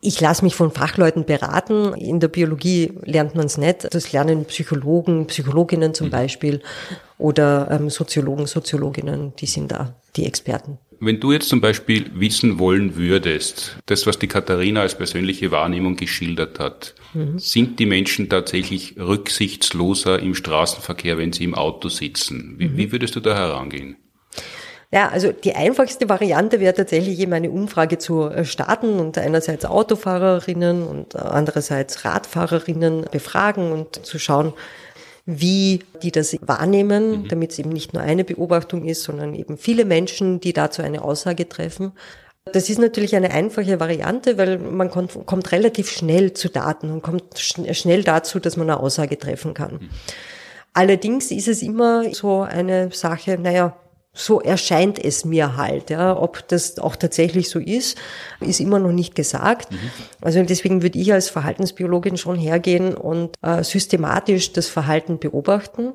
[0.00, 1.92] Ich lasse mich von Fachleuten beraten.
[1.94, 3.92] In der Biologie lernt man es nicht.
[3.92, 6.12] Das lernen Psychologen, Psychologinnen zum mhm.
[6.12, 6.62] Beispiel
[7.18, 10.78] oder ähm, Soziologen, Soziologinnen, die sind da die Experten.
[11.00, 15.94] Wenn du jetzt zum Beispiel wissen wollen würdest, das, was die Katharina als persönliche Wahrnehmung
[15.94, 17.38] geschildert hat, mhm.
[17.38, 22.56] sind die Menschen tatsächlich rücksichtsloser im Straßenverkehr, wenn sie im Auto sitzen?
[22.58, 22.76] Wie, mhm.
[22.76, 23.96] wie würdest du da herangehen?
[24.90, 29.66] Ja, also die einfachste Variante wäre tatsächlich eben eine Umfrage zu äh, starten und einerseits
[29.66, 34.54] Autofahrerinnen und andererseits Radfahrerinnen befragen und zu schauen,
[35.30, 37.28] wie die das wahrnehmen, mhm.
[37.28, 41.02] damit es eben nicht nur eine Beobachtung ist, sondern eben viele Menschen, die dazu eine
[41.02, 41.92] Aussage treffen.
[42.50, 47.02] Das ist natürlich eine einfache Variante, weil man kommt, kommt relativ schnell zu Daten und
[47.02, 49.74] kommt schnell dazu, dass man eine Aussage treffen kann.
[49.74, 49.90] Mhm.
[50.72, 53.76] Allerdings ist es immer so eine Sache, naja,
[54.18, 55.90] so erscheint es mir halt.
[55.90, 56.20] Ja.
[56.20, 57.96] Ob das auch tatsächlich so ist,
[58.40, 59.70] ist immer noch nicht gesagt.
[59.70, 59.78] Mhm.
[60.20, 65.92] Also deswegen würde ich als Verhaltensbiologin schon hergehen und äh, systematisch das Verhalten beobachten.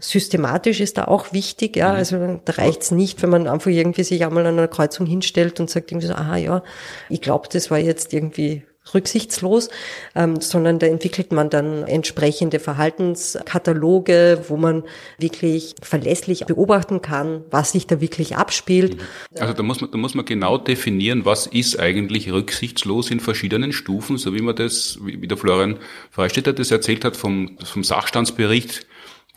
[0.00, 1.90] Systematisch ist da auch wichtig, ja.
[1.90, 1.96] Mhm.
[1.96, 5.70] Also da reicht's nicht, wenn man einfach irgendwie sich einmal an einer Kreuzung hinstellt und
[5.70, 6.64] sagt irgendwie so, aha ja,
[7.08, 9.70] ich glaube, das war jetzt irgendwie rücksichtslos,
[10.14, 14.84] ähm, sondern da entwickelt man dann entsprechende Verhaltenskataloge, wo man
[15.18, 18.98] wirklich verlässlich beobachten kann, was sich da wirklich abspielt.
[19.38, 23.72] Also da muss man, da muss man genau definieren, was ist eigentlich rücksichtslos in verschiedenen
[23.72, 25.78] Stufen, so wie man das, wie der Florian
[26.10, 28.86] Freistetter das erzählt hat vom, vom Sachstandsbericht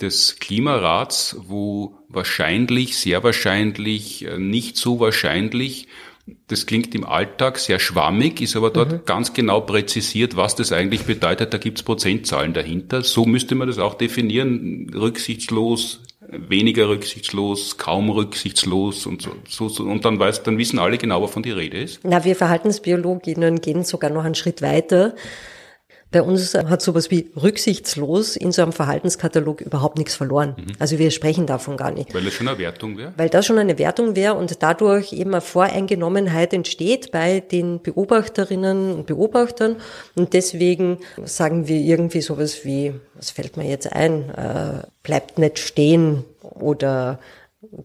[0.01, 5.87] des Klimarats, wo wahrscheinlich, sehr wahrscheinlich, äh, nicht so wahrscheinlich
[6.47, 9.05] das klingt im Alltag sehr schwammig, ist aber dort mhm.
[9.05, 11.53] ganz genau präzisiert, was das eigentlich bedeutet.
[11.53, 13.03] Da gibt's Prozentzahlen dahinter.
[13.03, 14.91] So müsste man das auch definieren.
[14.93, 21.21] Rücksichtslos, weniger rücksichtslos, kaum rücksichtslos und so, so, und dann weiß, dann wissen alle genau,
[21.21, 22.01] wovon die Rede ist.
[22.03, 25.15] Na, wir Verhaltensbiologinnen gehen sogar noch einen Schritt weiter.
[26.11, 30.55] Bei uns hat sowas wie rücksichtslos in so einem Verhaltenskatalog überhaupt nichts verloren.
[30.57, 30.67] Mhm.
[30.79, 32.13] Also wir sprechen davon gar nicht.
[32.13, 33.13] Weil das schon eine Wertung wäre?
[33.17, 38.93] Weil das schon eine Wertung wäre und dadurch eben eine Voreingenommenheit entsteht bei den Beobachterinnen
[38.93, 39.77] und Beobachtern.
[40.15, 45.59] Und deswegen sagen wir irgendwie sowas wie, was fällt mir jetzt ein, äh, bleibt nicht
[45.59, 47.19] stehen oder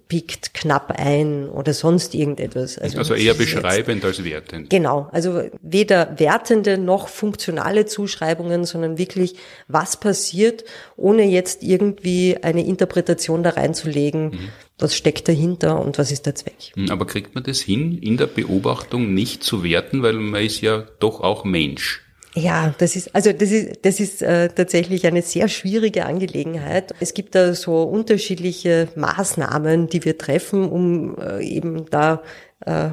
[0.06, 2.78] biegt knapp ein oder sonst irgendetwas.
[2.78, 4.68] Also, also eher beschreibend als wertend.
[4.68, 9.36] Genau, also weder wertende noch funktionale Zuschreibungen, sondern wirklich,
[9.68, 10.64] was passiert,
[10.96, 14.48] ohne jetzt irgendwie eine Interpretation da reinzulegen, mhm.
[14.78, 16.72] was steckt dahinter und was ist der Zweck.
[16.76, 20.60] Mhm, aber kriegt man das hin, in der Beobachtung nicht zu werten, weil man ist
[20.60, 22.02] ja doch auch Mensch.
[22.34, 26.94] Ja, das ist also das ist das ist äh, tatsächlich eine sehr schwierige Angelegenheit.
[26.98, 32.22] Es gibt da so unterschiedliche Maßnahmen, die wir treffen, um äh, eben da
[32.64, 32.90] äh,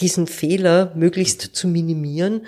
[0.00, 2.46] diesen Fehler möglichst zu minimieren.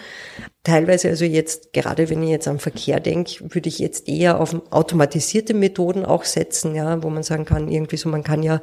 [0.65, 4.57] Teilweise also jetzt, gerade wenn ich jetzt am Verkehr denke, würde ich jetzt eher auf
[4.71, 8.61] automatisierte Methoden auch setzen, ja, wo man sagen kann, irgendwie so, man kann ja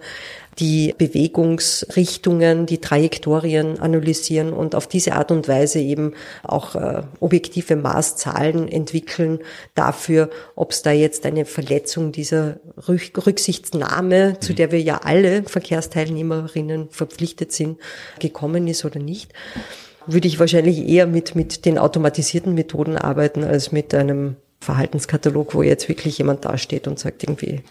[0.59, 7.75] die Bewegungsrichtungen, die Trajektorien analysieren und auf diese Art und Weise eben auch äh, objektive
[7.75, 9.39] Maßzahlen entwickeln
[9.75, 16.89] dafür, ob es da jetzt eine Verletzung dieser Rücksichtsnahme, zu der wir ja alle Verkehrsteilnehmerinnen
[16.89, 17.79] verpflichtet sind,
[18.19, 19.33] gekommen ist oder nicht
[20.07, 25.63] würde ich wahrscheinlich eher mit, mit den automatisierten Methoden arbeiten als mit einem Verhaltenskatalog, wo
[25.63, 27.61] jetzt wirklich jemand dasteht und sagt irgendwie,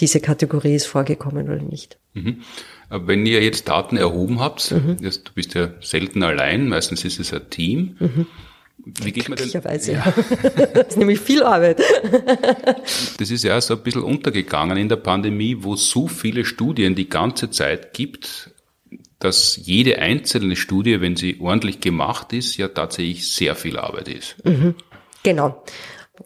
[0.00, 1.98] diese Kategorie ist vorgekommen oder nicht.
[2.14, 2.42] Mhm.
[2.88, 4.96] Wenn ihr jetzt Daten erhoben habt, mhm.
[4.98, 7.96] du bist ja selten allein, meistens ist es ein Team.
[8.00, 8.26] Mhm.
[8.78, 9.50] Wie geht man denn?
[9.50, 9.60] Ja.
[10.74, 11.80] das ist nämlich viel Arbeit.
[13.18, 16.94] das ist ja so ein bisschen untergegangen in der Pandemie, wo es so viele Studien
[16.94, 18.50] die ganze Zeit gibt,
[19.18, 24.36] dass jede einzelne Studie, wenn sie ordentlich gemacht ist, ja tatsächlich sehr viel Arbeit ist.
[24.44, 24.74] Mhm.
[25.22, 25.62] Genau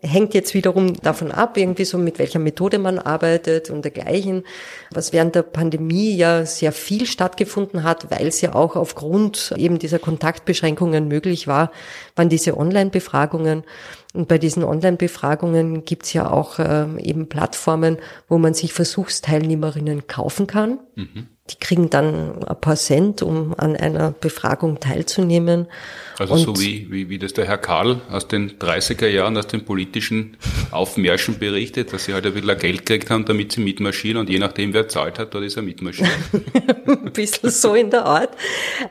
[0.02, 4.44] hängt jetzt wiederum davon ab, irgendwie so mit welcher Methode man arbeitet und dergleichen,
[4.90, 9.78] was während der Pandemie ja sehr viel stattgefunden hat, weil es ja auch aufgrund eben
[9.78, 11.70] dieser Kontaktbeschränkungen möglich war,
[12.16, 13.64] waren diese Online-Befragungen.
[14.12, 20.46] Und bei diesen Online-Befragungen gibt's ja auch äh, eben Plattformen, wo man sich Versuchsteilnehmerinnen kaufen
[20.46, 20.78] kann.
[20.94, 21.28] Mhm.
[21.50, 25.66] Die kriegen dann ein paar Cent, um an einer Befragung teilzunehmen.
[26.18, 29.46] Also und so wie, wie, wie das der Herr Karl aus den 30er Jahren, aus
[29.46, 30.38] den politischen
[30.70, 34.38] Aufmärschen berichtet, dass sie halt ein bisschen Geld gekriegt haben, damit sie mitmarschieren und je
[34.38, 36.08] nachdem, wer zahlt hat, dort ist er mitmarschiert.
[36.86, 38.30] ein bisschen so in der Art.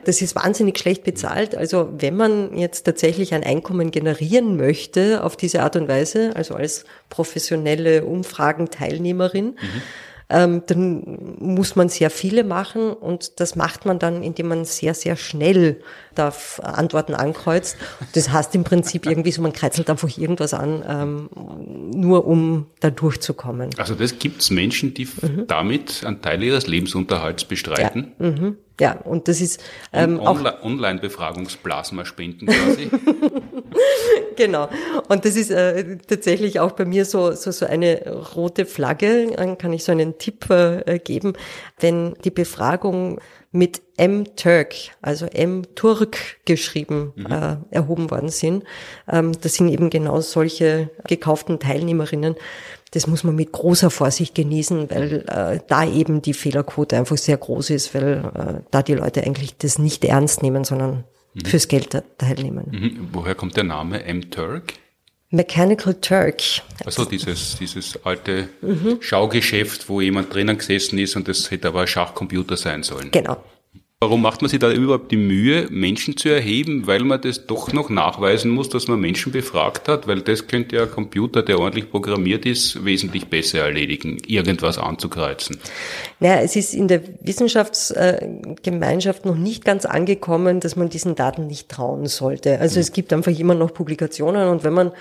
[0.04, 1.56] Das ist wahnsinnig schlecht bezahlt.
[1.56, 6.54] Also wenn man jetzt tatsächlich ein Einkommen generieren möchte auf diese Art und Weise, also
[6.54, 9.82] als professionelle Umfragenteilnehmerin, mhm
[10.30, 14.94] ähm, dann muss man sehr viele machen und das macht man dann, indem man sehr,
[14.94, 15.80] sehr schnell
[16.14, 16.32] da
[16.62, 17.76] Antworten ankreuzt.
[18.14, 21.28] Das heißt im Prinzip irgendwie so, man kreuzelt einfach irgendwas an, ähm,
[21.92, 23.70] nur um da durchzukommen.
[23.76, 25.46] Also das gibt's Menschen, die mhm.
[25.46, 28.12] damit einen Teil ihres Lebensunterhalts bestreiten?
[28.18, 28.30] Ja.
[28.30, 28.56] Mhm.
[28.80, 32.90] Ja, und das ist ähm, auch Online-Befragungsplasma spenden quasi.
[34.36, 34.68] genau.
[35.08, 38.02] Und das ist äh, tatsächlich auch bei mir so so so eine
[38.34, 39.32] rote Flagge.
[39.36, 41.34] Dann kann ich so einen Tipp äh, geben,
[41.80, 43.20] wenn die Befragung
[43.54, 47.26] mit M-Turk, also M-Turk geschrieben, mhm.
[47.26, 48.64] äh, erhoben worden sind.
[49.08, 52.34] Ähm, das sind eben genau solche gekauften Teilnehmerinnen.
[52.90, 57.36] Das muss man mit großer Vorsicht genießen, weil äh, da eben die Fehlerquote einfach sehr
[57.36, 61.44] groß ist, weil äh, da die Leute eigentlich das nicht ernst nehmen, sondern mhm.
[61.44, 62.66] fürs Geld teilnehmen.
[62.70, 63.08] Mhm.
[63.12, 64.74] Woher kommt der Name M-Turk?
[65.30, 66.42] Mechanical Turk.
[66.84, 68.98] Also dieses, dieses alte mhm.
[69.00, 73.10] Schaugeschäft, wo jemand drinnen gesessen ist und das hätte aber ein Schachcomputer sein sollen.
[73.10, 73.42] Genau.
[74.04, 76.86] Warum macht man sich da überhaupt die Mühe, Menschen zu erheben?
[76.86, 80.06] Weil man das doch noch nachweisen muss, dass man Menschen befragt hat?
[80.06, 85.58] Weil das könnte ja ein Computer, der ordentlich programmiert ist, wesentlich besser erledigen, irgendwas anzukreuzen.
[86.20, 91.70] Naja, es ist in der Wissenschaftsgemeinschaft noch nicht ganz angekommen, dass man diesen Daten nicht
[91.70, 92.60] trauen sollte.
[92.60, 94.92] Also es gibt einfach immer noch Publikationen und wenn man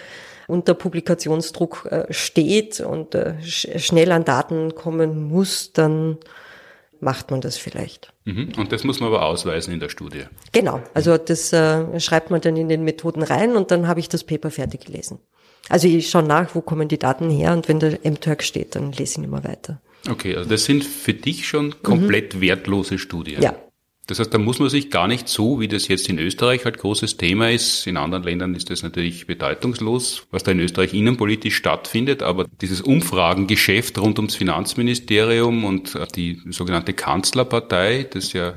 [0.48, 6.20] unter Publikationsdruck äh, steht und äh, schnell an Daten kommen muss, dann
[7.04, 8.14] macht man das vielleicht.
[8.26, 8.54] Mhm.
[8.58, 10.24] Und das muss man aber ausweisen in der Studie.
[10.52, 14.10] Genau, also das äh, schreibt man dann in den Methoden rein und dann habe ich
[14.10, 15.20] das Paper fertig gelesen.
[15.70, 18.92] Also ich schaue nach, wo kommen die Daten her und wenn der MTurk steht, dann
[18.92, 19.82] lese ich immer weiter.
[20.10, 22.42] Okay, also das sind für dich schon komplett mhm.
[22.42, 23.42] wertlose Studien.
[23.42, 23.56] Ja,
[24.08, 26.78] das heißt, da muss man sich gar nicht so, wie das jetzt in Österreich halt
[26.78, 27.88] großes Thema ist.
[27.88, 32.22] In anderen Ländern ist das natürlich bedeutungslos, was da in Österreich innenpolitisch stattfindet.
[32.22, 38.54] Aber dieses Umfragengeschäft rund ums Finanzministerium und die sogenannte Kanzlerpartei, das ja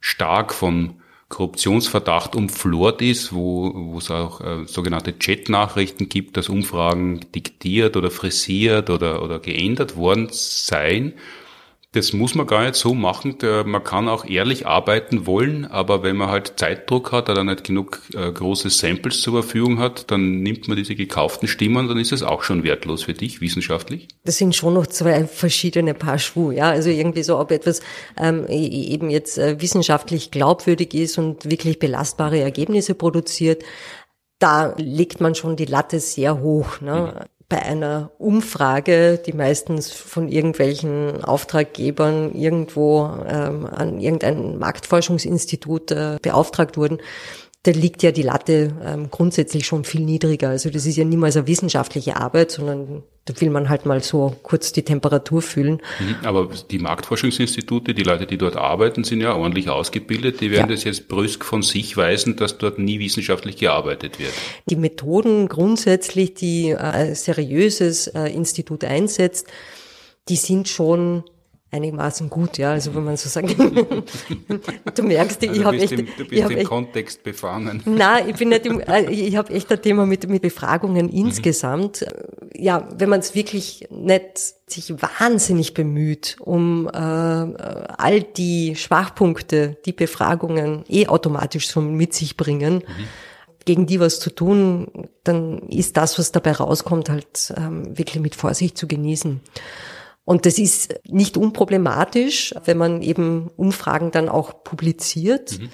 [0.00, 0.94] stark von
[1.28, 8.10] Korruptionsverdacht umflort ist, wo, wo es auch äh, sogenannte Chat-Nachrichten gibt, dass Umfragen diktiert oder
[8.10, 11.12] frisiert oder, oder geändert worden seien
[11.92, 13.38] das muss man gar nicht so machen.
[13.64, 18.02] Man kann auch ehrlich arbeiten wollen, aber wenn man halt Zeitdruck hat oder nicht genug
[18.14, 22.22] äh, große Samples zur Verfügung hat, dann nimmt man diese gekauften Stimmen, dann ist es
[22.22, 24.08] auch schon wertlos für dich, wissenschaftlich.
[24.24, 26.68] Das sind schon noch zwei verschiedene Paar Schuhe, ja.
[26.68, 27.80] Also irgendwie so, ob etwas
[28.18, 33.64] ähm, e-, eben jetzt äh, wissenschaftlich glaubwürdig ist und wirklich belastbare Ergebnisse produziert,
[34.38, 36.82] da legt man schon die Latte sehr hoch.
[36.82, 37.14] Ne?
[37.14, 46.18] Mhm bei einer Umfrage, die meistens von irgendwelchen Auftraggebern irgendwo ähm, an irgendein Marktforschungsinstitut äh,
[46.20, 46.98] beauftragt wurden,
[47.64, 50.50] da liegt ja die Latte ähm, grundsätzlich schon viel niedriger.
[50.50, 54.36] Also das ist ja niemals eine wissenschaftliche Arbeit, sondern da will man halt mal so
[54.42, 55.82] kurz die Temperatur fühlen.
[55.98, 60.40] Mhm, aber die Marktforschungsinstitute, die Leute, die dort arbeiten, sind ja ordentlich ausgebildet.
[60.40, 60.74] Die werden ja.
[60.76, 64.32] das jetzt brüsk von sich weisen, dass dort nie wissenschaftlich gearbeitet wird.
[64.70, 69.48] Die Methoden grundsätzlich, die ein seriöses äh, Institut einsetzt,
[70.28, 71.24] die sind schon
[71.70, 73.56] einigermaßen gut, ja, also wenn man so sagt.
[74.94, 77.82] du merkst, ich also habe echt, im, du bist im echt, Kontext befangen.
[77.86, 81.12] Nein, ich bin nicht im, äh, ich habe echt ein Thema mit mit Befragungen mhm.
[81.12, 82.06] insgesamt.
[82.54, 89.92] Ja, wenn man es wirklich nicht sich wahnsinnig bemüht, um äh, all die Schwachpunkte, die
[89.92, 92.76] Befragungen eh automatisch so mit sich bringen.
[92.76, 93.04] Mhm
[93.68, 98.34] gegen die was zu tun, dann ist das, was dabei rauskommt, halt ähm, wirklich mit
[98.34, 99.42] Vorsicht zu genießen.
[100.28, 105.70] Und das ist nicht unproblematisch, wenn man eben Umfragen dann auch publiziert, mhm.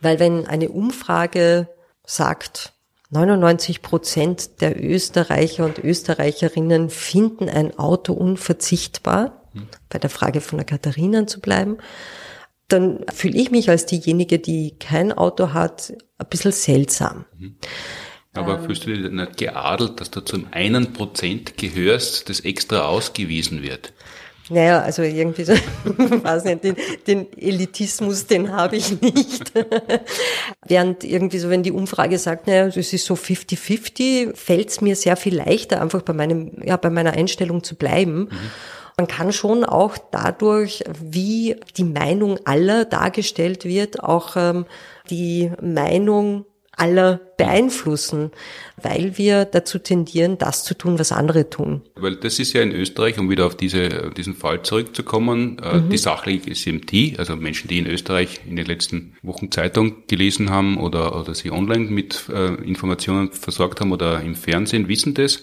[0.00, 1.68] weil wenn eine Umfrage
[2.06, 2.72] sagt,
[3.10, 9.66] 99 Prozent der Österreicher und Österreicherinnen finden ein Auto unverzichtbar, mhm.
[9.88, 11.78] bei der Frage von der Katharina zu bleiben,
[12.68, 17.24] dann fühle ich mich als diejenige, die kein Auto hat, ein bisschen seltsam.
[17.36, 17.56] Mhm.
[18.34, 22.82] Aber ähm, fühlst du dich nicht geadelt, dass du zum einen Prozent gehörst, das extra
[22.82, 23.92] ausgewiesen wird?
[24.50, 25.52] Naja, also irgendwie so,
[25.84, 26.76] weiß nicht, den,
[27.06, 29.52] den Elitismus, den habe ich nicht.
[30.66, 34.96] Während irgendwie so, wenn die Umfrage sagt, naja, es ist so 50-50, fällt es mir
[34.96, 38.20] sehr viel leichter, einfach bei meinem, ja, bei meiner Einstellung zu bleiben.
[38.20, 38.50] Mhm.
[38.96, 44.66] Man kann schon auch dadurch, wie die Meinung aller dargestellt wird, auch ähm,
[45.10, 46.46] die Meinung
[46.78, 48.30] aller beeinflussen,
[48.82, 51.82] weil wir dazu tendieren, das zu tun, was andere tun.
[51.94, 55.90] Weil das ist ja in Österreich, um wieder auf diese, diesen Fall zurückzukommen, äh, mhm.
[55.90, 60.78] die sachliche SMT, also Menschen, die in Österreich in den letzten Wochen Zeitung gelesen haben
[60.78, 65.42] oder, oder sie online mit äh, Informationen versorgt haben oder im Fernsehen, wissen das.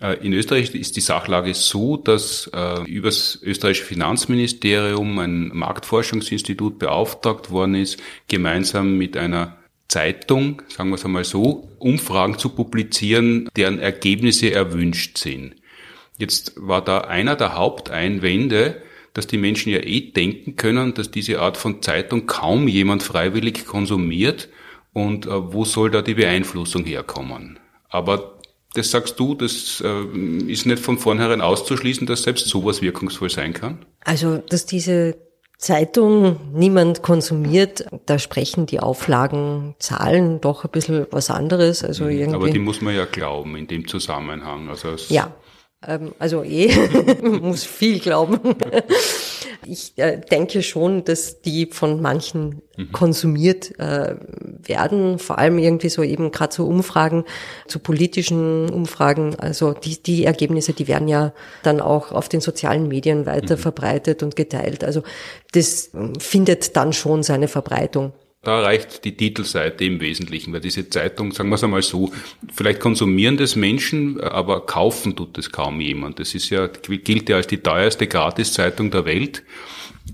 [0.00, 7.50] Äh, in Österreich ist die Sachlage so, dass äh, übers österreichische Finanzministerium ein Marktforschungsinstitut beauftragt
[7.50, 9.56] worden ist, gemeinsam mit einer
[9.88, 15.54] Zeitung, sagen wir es einmal so, Umfragen zu publizieren, deren Ergebnisse erwünscht sind.
[16.18, 18.82] Jetzt war da einer der Haupteinwände,
[19.12, 23.66] dass die Menschen ja eh denken können, dass diese Art von Zeitung kaum jemand freiwillig
[23.66, 24.48] konsumiert
[24.92, 27.58] und äh, wo soll da die Beeinflussung herkommen?
[27.88, 28.38] Aber
[28.74, 33.54] das sagst du, das äh, ist nicht von vornherein auszuschließen, dass selbst sowas wirkungsvoll sein
[33.54, 33.86] kann?
[34.04, 35.16] Also, dass diese
[35.58, 41.82] Zeitung niemand konsumiert, da sprechen die Auflagenzahlen doch ein bisschen was anderes.
[41.82, 42.34] Also mhm, irgendwie.
[42.34, 44.68] Aber die muss man ja glauben in dem Zusammenhang.
[44.68, 45.32] Also ja,
[45.86, 46.70] ähm, also eh,
[47.22, 48.38] muss viel glauben.
[49.68, 52.92] Ich äh, denke schon, dass die von manchen mhm.
[52.92, 54.14] konsumiert äh,
[54.62, 57.24] werden, vor allem irgendwie so eben gerade so Umfragen,
[57.66, 59.34] zu politischen Umfragen.
[59.36, 61.32] Also die, die Ergebnisse, die werden ja
[61.64, 63.60] dann auch auf den sozialen Medien weiter mhm.
[63.60, 64.84] verbreitet und geteilt.
[64.84, 65.02] Also
[65.52, 68.12] das findet dann schon seine Verbreitung.
[68.46, 72.12] Da reicht die Titelseite im Wesentlichen, weil diese Zeitung, sagen wir es einmal so,
[72.54, 76.20] vielleicht konsumieren das Menschen, aber kaufen tut es kaum jemand.
[76.20, 79.42] Das ist ja, gilt ja als die teuerste Gratiszeitung der Welt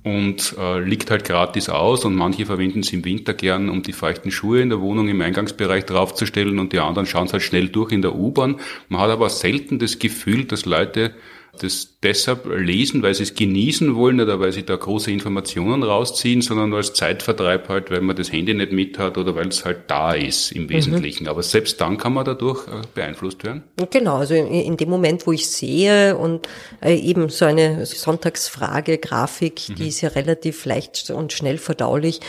[0.02, 3.92] und äh, liegt halt gratis aus und manche verwenden es im Winter gern, um die
[3.92, 7.68] feuchten Schuhe in der Wohnung im Eingangsbereich draufzustellen und die anderen schauen es halt schnell
[7.68, 8.60] durch in der U-Bahn.
[8.88, 11.12] Man hat aber selten das Gefühl, dass Leute
[11.60, 16.40] das deshalb lesen, weil sie es genießen wollen oder weil sie da große Informationen rausziehen,
[16.40, 19.82] sondern als Zeitvertreib halt, weil man das Handy nicht mit hat oder weil es halt
[19.88, 20.70] da ist im mhm.
[20.70, 21.24] Wesentlichen.
[21.24, 21.28] Mhm.
[21.28, 23.64] Aber selbst dann kann man dadurch äh, beeinflusst werden.
[23.90, 26.48] Genau, also in, dem Moment, wo ich sehe und
[26.80, 29.74] äh, eben so eine Sonntagsfrage, Grafik, mhm.
[29.74, 32.20] die ist ja relativ leicht und schnell verdaulich,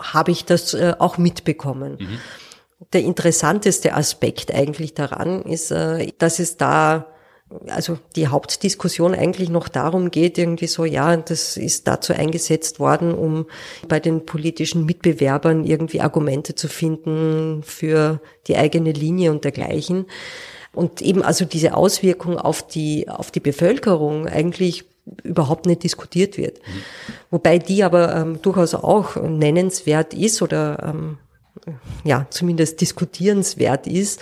[0.00, 1.96] habe ich das äh, auch mitbekommen.
[1.98, 2.18] Mhm.
[2.92, 7.06] Der interessanteste Aspekt eigentlich daran ist, dass es da
[7.68, 13.14] also die Hauptdiskussion eigentlich noch darum geht, irgendwie so, ja, das ist dazu eingesetzt worden,
[13.14, 13.46] um
[13.88, 20.06] bei den politischen Mitbewerbern irgendwie Argumente zu finden für die eigene Linie und dergleichen.
[20.72, 24.84] Und eben also diese Auswirkung auf die, auf die Bevölkerung eigentlich
[25.24, 26.58] überhaupt nicht diskutiert wird.
[26.58, 26.82] Mhm.
[27.30, 31.18] Wobei die aber ähm, durchaus auch nennenswert ist oder ähm,
[32.04, 34.20] ja, zumindest diskutierenswert ist.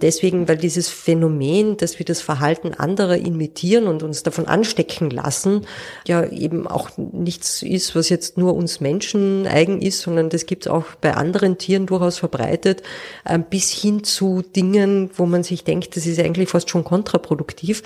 [0.00, 5.66] Deswegen, weil dieses Phänomen, dass wir das Verhalten anderer imitieren und uns davon anstecken lassen,
[6.06, 10.66] ja eben auch nichts ist, was jetzt nur uns Menschen eigen ist, sondern das gibt
[10.66, 12.82] es auch bei anderen Tieren durchaus verbreitet,
[13.24, 17.82] äh, bis hin zu Dingen, wo man sich denkt, das ist eigentlich fast schon kontraproduktiv,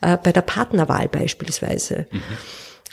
[0.00, 2.06] äh, bei der Partnerwahl beispielsweise.
[2.10, 2.20] Mhm.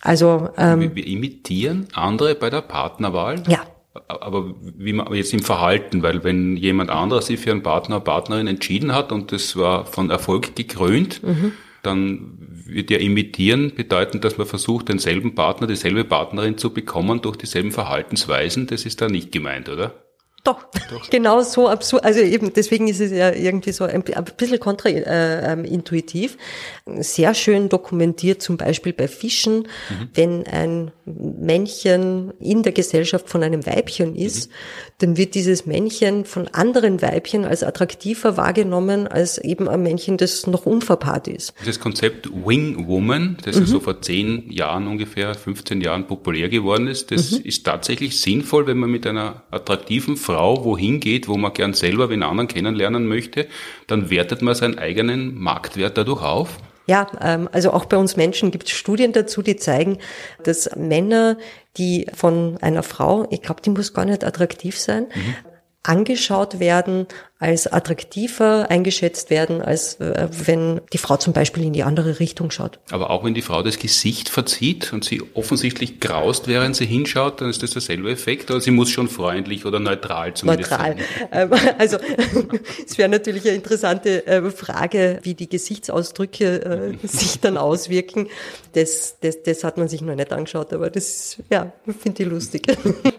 [0.02, 3.42] Also ähm, wir imitieren andere bei der Partnerwahl?
[3.48, 3.62] Ja
[4.08, 8.06] aber wie man jetzt im Verhalten, weil wenn jemand anderes sich für einen Partner oder
[8.06, 11.52] Partnerin entschieden hat und das war von Erfolg gekrönt, mhm.
[11.84, 17.38] dann wird ja imitieren bedeuten, dass man versucht, denselben Partner, dieselbe Partnerin zu bekommen durch
[17.38, 18.68] dieselben Verhaltensweisen.
[18.68, 20.03] Das ist da nicht gemeint, oder?
[20.46, 22.04] Doch, Doch, genau so absurd.
[22.04, 26.38] Also eben, deswegen ist es ja irgendwie so ein, ein bisschen kontraintuitiv.
[26.86, 30.10] Äh, Sehr schön dokumentiert zum Beispiel bei Fischen, mhm.
[30.14, 34.54] wenn ein Männchen in der Gesellschaft von einem Weibchen ist, mhm.
[34.98, 40.46] dann wird dieses Männchen von anderen Weibchen als attraktiver wahrgenommen als eben ein Männchen, das
[40.46, 41.54] noch unverpaart ist.
[41.62, 43.62] Dieses Konzept Wing Woman, das mhm.
[43.62, 47.46] ja so vor zehn Jahren ungefähr, 15 Jahren populär geworden ist, das mhm.
[47.46, 51.74] ist tatsächlich sinnvoll, wenn man mit einer attraktiven Frau Frau wohin geht, wo man gern
[51.74, 53.48] selber den anderen kennenlernen möchte,
[53.86, 56.58] dann wertet man seinen eigenen Marktwert dadurch auf?
[56.88, 60.00] Ja, ähm, also auch bei uns Menschen gibt es Studien dazu, die zeigen,
[60.44, 61.38] dass Männer,
[61.78, 65.36] die von einer Frau, ich glaube, die muss gar nicht attraktiv sein, mhm.
[65.84, 67.06] angeschaut werden
[67.44, 72.52] als attraktiver eingeschätzt werden, als äh, wenn die Frau zum Beispiel in die andere Richtung
[72.52, 72.80] schaut.
[72.90, 77.42] Aber auch wenn die Frau das Gesicht verzieht und sie offensichtlich graust, während sie hinschaut,
[77.42, 80.96] dann ist das derselbe Effekt, oder sie muss schon freundlich oder neutral zumindest Neutral.
[81.34, 81.98] Ähm, also
[82.88, 88.30] es wäre natürlich eine interessante äh, Frage, wie die Gesichtsausdrücke äh, sich dann auswirken.
[88.72, 92.68] Das, das, das hat man sich noch nicht angeschaut, aber das ja, finde ich lustig.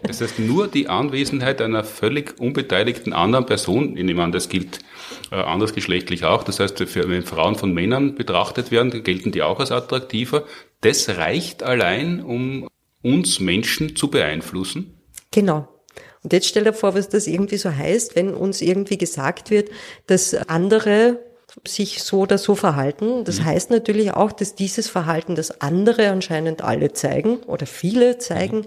[0.01, 4.79] Das heißt, nur die Anwesenheit einer völlig unbeteiligten anderen Person in nehme an, das gilt
[5.31, 6.43] äh, andersgeschlechtlich auch.
[6.43, 10.45] Das heißt, für, wenn Frauen von Männern betrachtet werden, gelten die auch als attraktiver.
[10.81, 12.67] Das reicht allein, um
[13.01, 14.97] uns Menschen zu beeinflussen.
[15.31, 15.67] Genau.
[16.23, 19.69] Und jetzt stell dir vor, was das irgendwie so heißt, wenn uns irgendwie gesagt wird,
[20.07, 21.19] dass andere
[21.65, 23.23] sich so oder so verhalten.
[23.23, 23.45] Das mhm.
[23.45, 28.65] heißt natürlich auch, dass dieses Verhalten, das andere anscheinend alle zeigen oder viele zeigen, mhm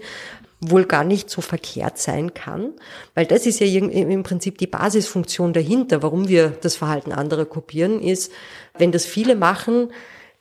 [0.61, 2.73] wohl gar nicht so verkehrt sein kann,
[3.15, 8.01] weil das ist ja im Prinzip die Basisfunktion dahinter, warum wir das Verhalten anderer kopieren,
[8.01, 8.31] ist,
[8.77, 9.89] wenn das viele machen,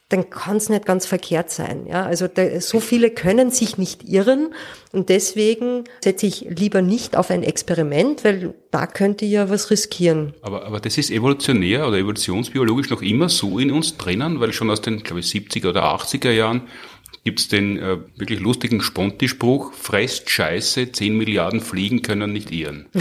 [0.09, 1.87] dann kann es nicht ganz verkehrt sein.
[1.87, 4.55] Ja, also da, so viele können sich nicht irren
[4.91, 10.33] und deswegen setze ich lieber nicht auf ein Experiment, weil da könnte ja was riskieren.
[10.41, 14.71] Aber, aber das ist evolutionär oder evolutionsbiologisch noch immer so in uns drinnen, weil schon
[14.71, 16.63] aus den, glaube ich, 70er oder 80er Jahren
[17.25, 22.87] gibt es den äh, wirklich lustigen Sponti-Spruch, fresst Scheiße, 10 Milliarden Fliegen können nicht irren.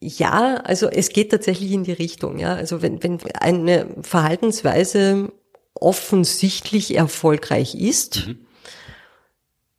[0.00, 2.38] ja, also es geht tatsächlich in die Richtung.
[2.38, 5.32] Ja, Also wenn, wenn eine Verhaltensweise
[5.74, 8.38] offensichtlich erfolgreich ist, mhm.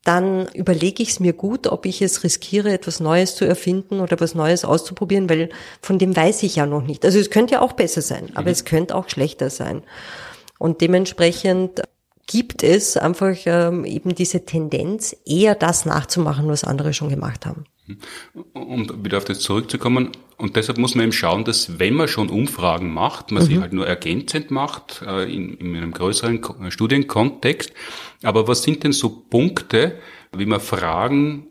[0.03, 4.19] dann überlege ich es mir gut, ob ich es riskiere, etwas Neues zu erfinden oder
[4.19, 5.49] was Neues auszuprobieren, weil
[5.81, 7.05] von dem weiß ich ja noch nicht.
[7.05, 8.53] Also es könnte ja auch besser sein, aber mhm.
[8.53, 9.83] es könnte auch schlechter sein.
[10.63, 11.81] Und dementsprechend
[12.25, 17.65] gibt es einfach ähm, eben diese Tendenz, eher das nachzumachen, was andere schon gemacht haben.
[18.53, 22.29] Um wieder auf das zurückzukommen, und deshalb muss man eben schauen, dass wenn man schon
[22.29, 23.47] Umfragen macht, man mhm.
[23.47, 26.39] sie halt nur ergänzend macht, äh, in, in einem größeren
[26.69, 27.73] Studienkontext.
[28.23, 29.99] Aber was sind denn so Punkte,
[30.31, 31.47] wie man Fragen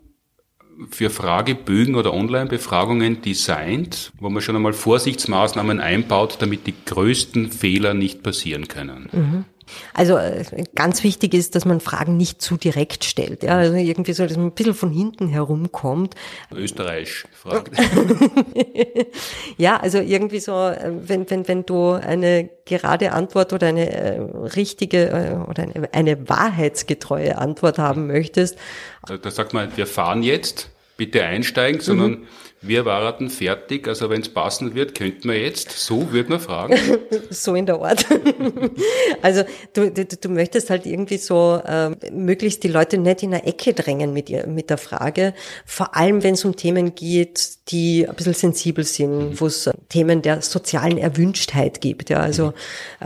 [0.89, 7.93] für Fragebögen oder Online-Befragungen designt, wo man schon einmal Vorsichtsmaßnahmen einbaut, damit die größten Fehler
[7.93, 9.09] nicht passieren können.
[9.11, 9.45] Mhm.
[9.93, 10.43] Also äh,
[10.75, 13.43] ganz wichtig ist, dass man Fragen nicht zu direkt stellt.
[13.43, 16.15] Ja, also irgendwie so, dass man ein bisschen von hinten herumkommt.
[16.53, 17.71] Österreich fragt.
[19.57, 24.19] ja, also irgendwie so, äh, wenn, wenn, wenn du eine gerade Antwort oder eine äh,
[24.55, 28.57] richtige äh, oder eine, eine wahrheitsgetreue Antwort haben möchtest.
[29.05, 32.27] Da sagt man, wir fahren jetzt, bitte einsteigen, sondern mhm.
[32.65, 36.77] Wir waren fertig, also wenn es passen wird, könnten wir jetzt, so würde man fragen.
[37.29, 38.05] so in der Art.
[39.21, 39.43] also
[39.73, 43.73] du, du, du möchtest halt irgendwie so äh, möglichst die Leute nicht in eine Ecke
[43.73, 45.33] drängen mit, ihr, mit der Frage,
[45.65, 49.39] vor allem wenn es um Themen geht, die ein bisschen sensibel sind, mhm.
[49.41, 52.53] wo es Themen der sozialen Erwünschtheit gibt, ja, also mhm.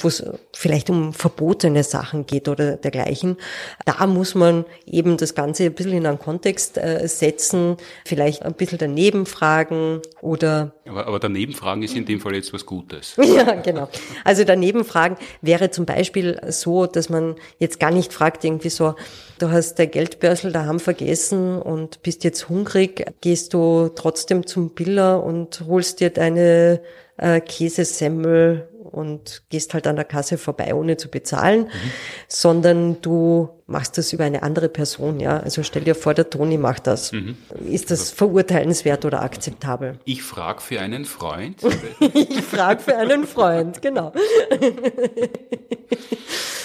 [0.01, 3.37] wo es vielleicht um verbotene Sachen geht oder dergleichen.
[3.85, 8.53] Da muss man eben das Ganze ein bisschen in einen Kontext äh, setzen, vielleicht ein
[8.53, 10.73] bisschen daneben fragen, Fragen oder.
[10.85, 13.15] Aber, aber daneben Fragen ist in dem Fall jetzt was Gutes.
[13.21, 13.87] ja, genau.
[14.25, 18.95] Also daneben Fragen wäre zum Beispiel so, dass man jetzt gar nicht fragt, irgendwie so,
[19.39, 25.23] du hast der Geldbörsel daheim vergessen und bist jetzt hungrig, gehst du trotzdem zum Biller
[25.23, 26.81] und holst dir deine
[27.15, 31.91] äh, Käsesemmel und gehst halt an der Kasse vorbei, ohne zu bezahlen, mhm.
[32.27, 35.39] sondern du machst das über eine andere Person, ja.
[35.39, 37.11] Also stell dir vor, der Toni macht das.
[37.11, 37.37] Mhm.
[37.69, 39.99] Ist das verurteilenswert oder akzeptabel?
[40.05, 41.61] Ich frage für einen Freund.
[41.99, 44.13] ich frage für einen Freund, genau.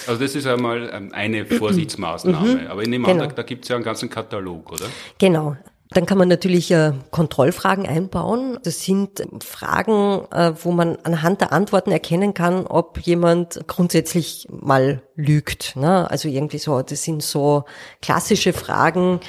[0.07, 2.63] Also das ist einmal ähm, eine Vorsichtsmaßnahme.
[2.63, 2.67] Mhm.
[2.69, 3.27] Aber in dem genau.
[3.27, 4.87] da gibt es ja einen ganzen Katalog, oder?
[5.19, 5.57] Genau.
[5.95, 8.59] Dann kann man natürlich äh, Kontrollfragen einbauen.
[8.63, 15.03] Das sind Fragen, äh, wo man anhand der Antworten erkennen kann, ob jemand grundsätzlich mal
[15.17, 15.77] lügt.
[15.77, 16.11] Ne?
[16.11, 17.65] Also irgendwie so, das sind so
[18.01, 19.21] klassische Fragen,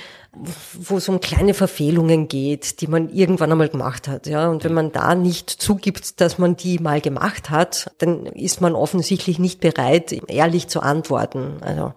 [0.74, 4.49] wo es um kleine Verfehlungen geht, die man irgendwann einmal gemacht hat, ja.
[4.49, 8.74] Und wenn man da nicht zugibt, dass man die mal gemacht hat, dann ist man
[8.74, 11.57] offensichtlich nicht bereit, ehrlich zu antworten.
[11.61, 11.93] Also,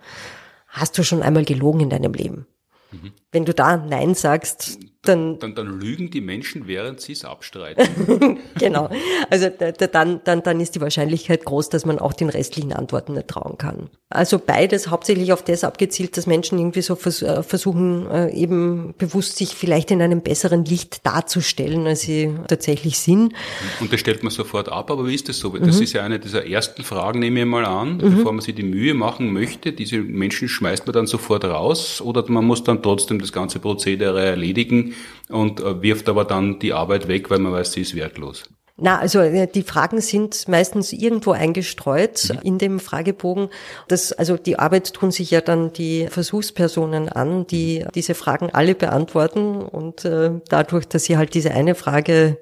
[0.68, 2.46] hast du schon einmal gelogen in deinem Leben?
[2.92, 3.12] Mhm.
[3.32, 8.38] Wenn du da Nein sagst, dann, dann, dann lügen die Menschen, während sie es abstreiten.
[8.58, 8.90] genau.
[9.30, 13.28] Also dann, dann, dann ist die Wahrscheinlichkeit groß, dass man auch den restlichen Antworten nicht
[13.28, 13.88] trauen kann.
[14.08, 19.36] Also beides hauptsächlich auf das abgezielt, dass Menschen irgendwie so äh, versuchen, äh, eben bewusst
[19.36, 23.32] sich vielleicht in einem besseren Licht darzustellen, als sie tatsächlich sind.
[23.80, 25.56] Und das stellt man sofort ab, aber wie ist das so?
[25.56, 25.82] Das mhm.
[25.82, 28.16] ist ja eine dieser ersten Fragen, nehme ich mal an, mhm.
[28.16, 29.72] bevor man sich die Mühe machen möchte.
[29.72, 34.24] Diese Menschen schmeißt man dann sofort raus oder man muss dann trotzdem das ganze Prozedere
[34.24, 34.94] erledigen
[35.28, 38.44] und äh, wirft aber dann die Arbeit weg, weil man weiß, sie ist wertlos.
[38.78, 42.38] Na, also äh, die Fragen sind meistens irgendwo eingestreut mhm.
[42.42, 43.48] in dem Fragebogen.
[43.88, 48.74] Das, also die Arbeit tun sich ja dann die Versuchspersonen an, die diese Fragen alle
[48.74, 52.38] beantworten und äh, dadurch, dass sie halt diese eine Frage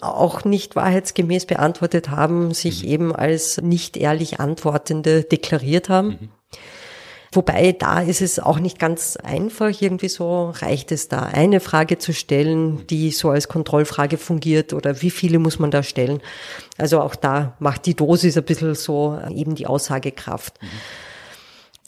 [0.00, 2.90] auch nicht wahrheitsgemäß beantwortet haben, sich mhm.
[2.90, 6.08] eben als nicht ehrlich Antwortende deklariert haben.
[6.08, 6.28] Mhm.
[7.32, 9.70] Wobei da ist es auch nicht ganz einfach.
[9.80, 15.00] Irgendwie so reicht es da, eine Frage zu stellen, die so als Kontrollfrage fungiert oder
[15.00, 16.20] wie viele muss man da stellen.
[16.76, 20.60] Also auch da macht die Dosis ein bisschen so eben die Aussagekraft.
[20.60, 20.68] Mhm.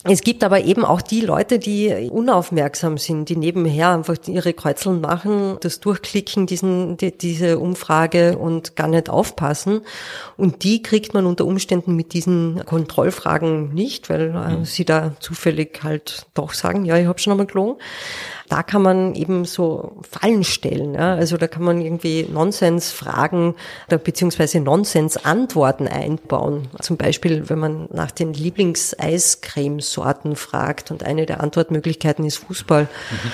[0.05, 4.99] Es gibt aber eben auch die Leute, die unaufmerksam sind, die nebenher einfach ihre Kreuzeln
[4.99, 9.81] machen, das durchklicken, diesen, die, diese Umfrage und gar nicht aufpassen.
[10.35, 14.65] Und die kriegt man unter Umständen mit diesen Kontrollfragen nicht, weil äh, mhm.
[14.65, 17.77] sie da zufällig halt doch sagen, ja, ich habe schon einmal gelogen
[18.49, 20.93] da kann man eben so Fallen stellen.
[20.93, 21.15] Ja?
[21.15, 23.55] Also da kann man irgendwie Nonsens-Fragen
[23.87, 26.67] oder beziehungsweise Nonsens-Antworten einbauen.
[26.81, 32.83] Zum Beispiel, wenn man nach den Lieblings-Eiscremesorten fragt und eine der Antwortmöglichkeiten ist Fußball.
[32.83, 33.31] Mhm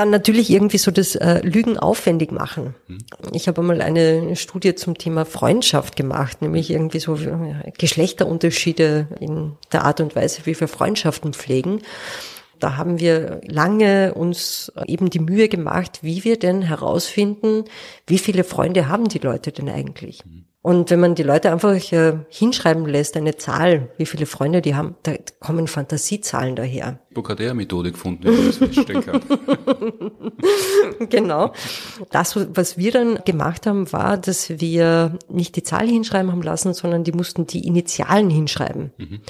[0.00, 2.74] dann natürlich irgendwie so das äh, Lügen aufwendig machen.
[2.88, 2.98] Mhm.
[3.34, 9.58] Ich habe einmal eine Studie zum Thema Freundschaft gemacht, nämlich irgendwie so äh, Geschlechterunterschiede in
[9.72, 11.82] der Art und Weise, wie wir Freundschaften pflegen.
[12.60, 17.64] Da haben wir lange uns eben die Mühe gemacht, wie wir denn herausfinden,
[18.06, 20.22] wie viele Freunde haben die Leute denn eigentlich?
[20.62, 24.74] Und wenn man die Leute einfach äh, hinschreiben lässt, eine Zahl, wie viele Freunde die
[24.74, 26.98] haben, da kommen Fantasiezahlen daher.
[27.14, 29.22] Bocadea-Methode gefunden, wie man das feststellen kann.
[31.08, 31.54] genau.
[32.10, 36.74] Das, was wir dann gemacht haben, war, dass wir nicht die Zahl hinschreiben haben lassen,
[36.74, 38.92] sondern die mussten die Initialen hinschreiben.
[38.98, 39.20] Mhm.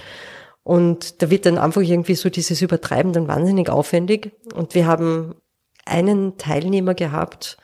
[0.63, 4.33] Und da wird dann einfach irgendwie so dieses Übertreiben dann wahnsinnig aufwendig.
[4.55, 5.35] Und wir haben
[5.85, 7.57] einen Teilnehmer gehabt,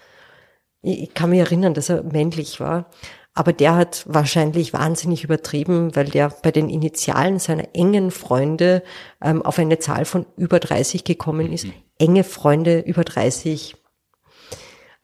[0.82, 2.90] ich kann mich erinnern, dass er männlich war,
[3.34, 8.82] aber der hat wahrscheinlich wahnsinnig übertrieben, weil der bei den Initialen seiner engen Freunde
[9.22, 11.66] ähm, auf eine Zahl von über 30 gekommen ist.
[11.66, 11.72] Mhm.
[11.98, 13.76] Enge Freunde über 30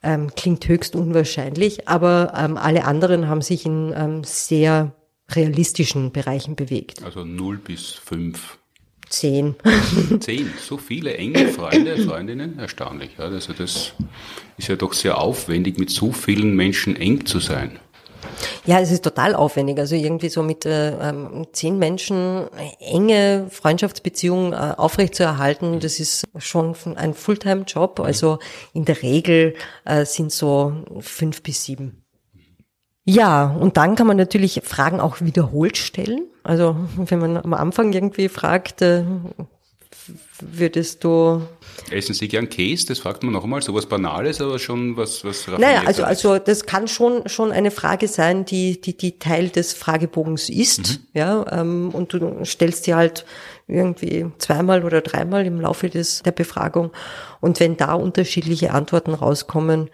[0.03, 4.95] ähm, klingt höchst unwahrscheinlich, aber ähm, alle anderen haben sich in ähm, sehr
[5.35, 7.03] realistischen Bereichen bewegt.
[7.03, 8.59] Also 0 bis 5.
[9.09, 9.57] 10.
[10.21, 13.11] 10, so viele enge Freunde, Freundinnen, erstaunlich.
[13.19, 13.93] Ja, also das
[14.57, 17.79] ist ja doch sehr aufwendig, mit so vielen Menschen eng zu sein.
[18.65, 19.79] Ja, es ist total aufwendig.
[19.79, 22.47] Also irgendwie so mit äh, ähm, zehn Menschen
[22.79, 28.01] enge Freundschaftsbeziehungen äh, aufrechtzuerhalten, das ist schon ein Fulltime-Job.
[28.01, 28.39] Also
[28.73, 29.55] in der Regel
[29.85, 32.02] äh, sind so fünf bis sieben.
[33.05, 36.27] Ja, und dann kann man natürlich Fragen auch wiederholt stellen.
[36.45, 39.05] Also wenn man am Anfang irgendwie fragt, äh,
[40.41, 41.43] würdest du
[41.91, 42.87] Essen Sie gern Käse?
[42.87, 43.63] Das fragt man noch einmal.
[43.63, 47.71] So was Banales, aber schon was, was Naja, also, also, das kann schon, schon eine
[47.71, 51.07] Frage sein, die, die, die Teil des Fragebogens ist, mhm.
[51.15, 53.25] ja, ähm, und du stellst sie halt
[53.69, 56.93] irgendwie zweimal oder dreimal im Laufe des, der Befragung.
[57.41, 59.91] Und wenn da unterschiedliche Antworten rauskommen,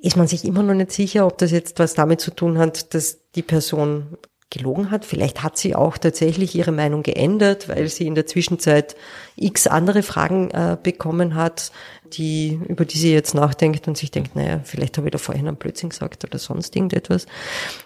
[0.00, 2.94] ist man sich immer noch nicht sicher, ob das jetzt was damit zu tun hat,
[2.94, 4.16] dass die Person
[4.50, 5.04] gelogen hat.
[5.04, 8.96] Vielleicht hat sie auch tatsächlich ihre Meinung geändert, weil sie in der Zwischenzeit
[9.36, 11.70] x andere Fragen äh, bekommen hat,
[12.14, 15.46] die, über die sie jetzt nachdenkt und sich denkt, naja, vielleicht habe ich da vorhin
[15.46, 17.26] einen Blödsinn gesagt oder sonst irgendetwas.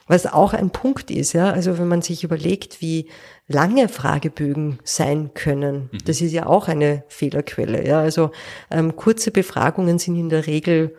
[0.07, 3.09] Was auch ein Punkt ist, ja, also wenn man sich überlegt, wie
[3.49, 5.99] lange Fragebögen sein können, mhm.
[6.05, 8.01] das ist ja auch eine Fehlerquelle, ja.
[8.01, 8.31] Also
[8.71, 10.95] ähm, kurze Befragungen sind in der Regel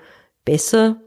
[0.45, 0.97] besser,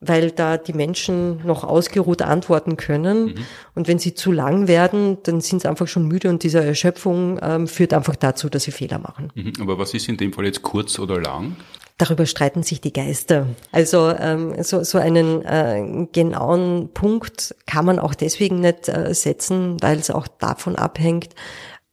[0.00, 3.26] weil da die Menschen noch ausgeruht antworten können.
[3.26, 3.34] Mhm.
[3.74, 7.38] Und wenn sie zu lang werden, dann sind sie einfach schon müde und diese Erschöpfung
[7.40, 9.30] ähm, führt einfach dazu, dass sie Fehler machen.
[9.34, 9.52] Mhm.
[9.60, 11.56] Aber was ist in dem Fall jetzt kurz oder lang?
[11.98, 13.46] Darüber streiten sich die Geister.
[13.70, 19.76] Also ähm, so, so einen äh, genauen Punkt kann man auch deswegen nicht äh, setzen,
[19.80, 21.34] weil es auch davon abhängt,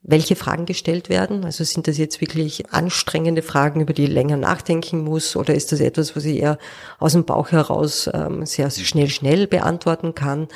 [0.01, 1.43] welche Fragen gestellt werden.
[1.43, 5.71] Also sind das jetzt wirklich anstrengende Fragen, über die ich länger nachdenken muss, oder ist
[5.71, 6.57] das etwas, was ich eher
[6.99, 10.47] aus dem Bauch heraus ähm, sehr schnell, schnell beantworten kann?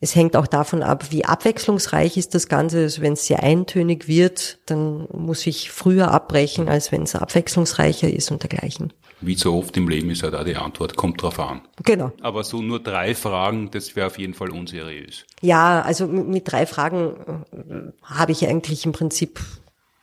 [0.00, 2.82] Es hängt auch davon ab, wie abwechslungsreich ist das Ganze.
[2.82, 8.08] Also wenn es sehr eintönig wird, dann muss ich früher abbrechen, als wenn es abwechslungsreicher
[8.08, 8.92] ist und dergleichen.
[9.20, 11.62] Wie so oft im Leben ist ja da die Antwort, kommt drauf an.
[11.84, 12.12] Genau.
[12.20, 15.24] Aber so nur drei Fragen, das wäre auf jeden Fall unseriös.
[15.40, 19.40] Ja, also mit drei Fragen äh, habe ich eigentlich im Prinzip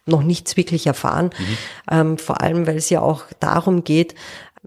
[0.06, 1.32] noch nichts wirklich erfahren.
[1.38, 1.58] Mhm.
[1.92, 4.16] Ähm, vor allem, weil es ja auch darum geht,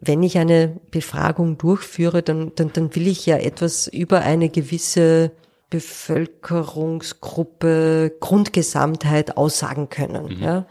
[0.01, 5.33] wenn ich eine Befragung durchführe, dann, dann, dann will ich ja etwas über eine gewisse
[5.71, 10.37] Bevölkerungsgruppe, Grundgesamtheit aussagen können.
[10.37, 10.43] Mhm.
[10.43, 10.67] Ja?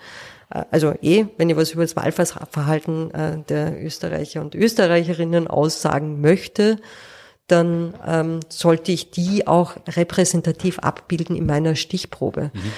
[0.49, 6.77] Also eh, wenn ich was über das Wahlverhalten äh, der Österreicher und Österreicherinnen aussagen möchte,
[7.47, 12.51] dann ähm, sollte ich die auch repräsentativ abbilden in meiner Stichprobe.
[12.53, 12.71] Mhm.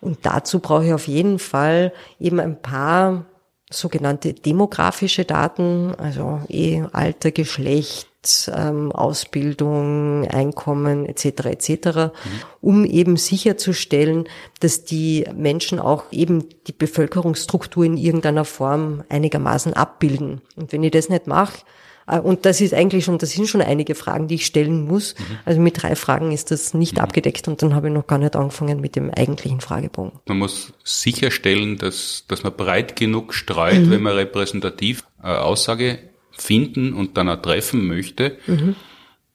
[0.00, 3.24] Und dazu brauche ich auf jeden Fall eben ein paar
[3.70, 8.08] sogenannte demografische Daten, also eh Alter, Geschlecht,
[8.54, 11.46] ähm, Ausbildung, Einkommen etc.
[11.46, 12.12] etc., mhm.
[12.60, 14.28] um eben sicherzustellen,
[14.60, 20.40] dass die Menschen auch eben die Bevölkerungsstruktur in irgendeiner Form einigermaßen abbilden.
[20.56, 21.58] Und wenn ich das nicht mache,
[22.06, 25.14] äh, und das ist eigentlich schon, das sind schon einige Fragen, die ich stellen muss.
[25.18, 25.38] Mhm.
[25.44, 27.02] Also mit drei Fragen ist das nicht mhm.
[27.02, 30.12] abgedeckt und dann habe ich noch gar nicht angefangen mit dem eigentlichen Fragebogen.
[30.26, 33.90] Man muss sicherstellen, dass, dass man breit genug streut, mhm.
[33.90, 35.98] wenn man repräsentativ äh, Aussage
[36.36, 38.36] finden und dann auch treffen möchte.
[38.46, 38.76] Mhm.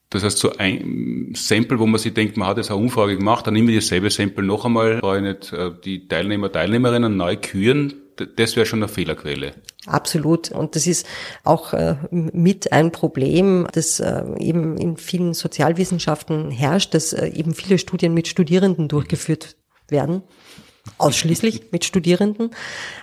[0.09, 3.47] Das heißt, so ein Sample, wo man sich denkt, man hat jetzt eine Umfrage gemacht,
[3.47, 7.37] dann nehme ich dasselbe Sample noch einmal, brauche ich nicht äh, die Teilnehmer, Teilnehmerinnen neu
[7.37, 7.93] küren,
[8.35, 9.53] das wäre schon eine Fehlerquelle.
[9.85, 10.51] Absolut.
[10.51, 11.07] Und das ist
[11.43, 17.53] auch äh, mit ein Problem, das äh, eben in vielen Sozialwissenschaften herrscht, dass äh, eben
[17.53, 19.55] viele Studien mit Studierenden durchgeführt
[19.87, 20.23] werden.
[20.97, 22.51] Ausschließlich mit Studierenden,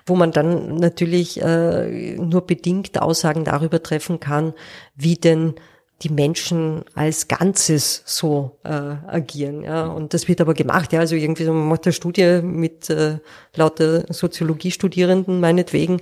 [0.07, 4.53] wo man dann natürlich äh, nur bedingt Aussagen darüber treffen kann,
[4.97, 5.55] wie denn
[6.03, 9.63] die Menschen als Ganzes so äh, agieren.
[9.63, 9.87] Ja.
[9.87, 10.93] Und das wird aber gemacht.
[10.93, 11.01] Ja.
[11.01, 13.19] Also irgendwie so, man macht eine Studie mit äh,
[13.55, 16.01] lauter Soziologiestudierenden meinetwegen,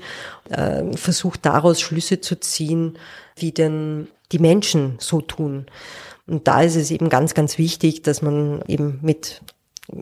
[0.50, 2.98] äh, versucht daraus Schlüsse zu ziehen,
[3.36, 5.66] wie denn die Menschen so tun.
[6.26, 9.40] Und da ist es eben ganz, ganz wichtig, dass man eben mit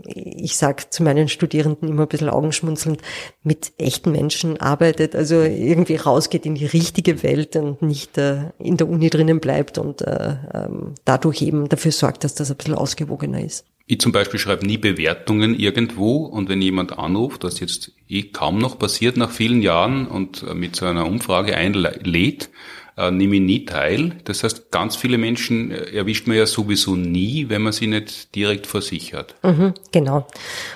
[0.07, 3.01] ich sag zu meinen Studierenden immer ein bisschen augenschmunzelnd,
[3.43, 8.77] mit echten Menschen arbeitet, also irgendwie rausgeht in die richtige Welt und nicht äh, in
[8.77, 12.75] der Uni drinnen bleibt und äh, ähm, dadurch eben dafür sorgt, dass das ein bisschen
[12.75, 13.67] ausgewogener ist.
[13.87, 18.57] Ich zum Beispiel schreibe nie Bewertungen irgendwo und wenn jemand anruft, was jetzt eh kaum
[18.57, 22.49] noch passiert nach vielen Jahren und äh, mit so einer Umfrage einlädt,
[22.97, 24.17] äh, nehme ich nie teil.
[24.25, 28.35] Das heißt, ganz viele Menschen äh, erwischt man ja sowieso nie, wenn man sie nicht
[28.35, 29.35] direkt versichert.
[29.43, 30.27] Mhm, genau.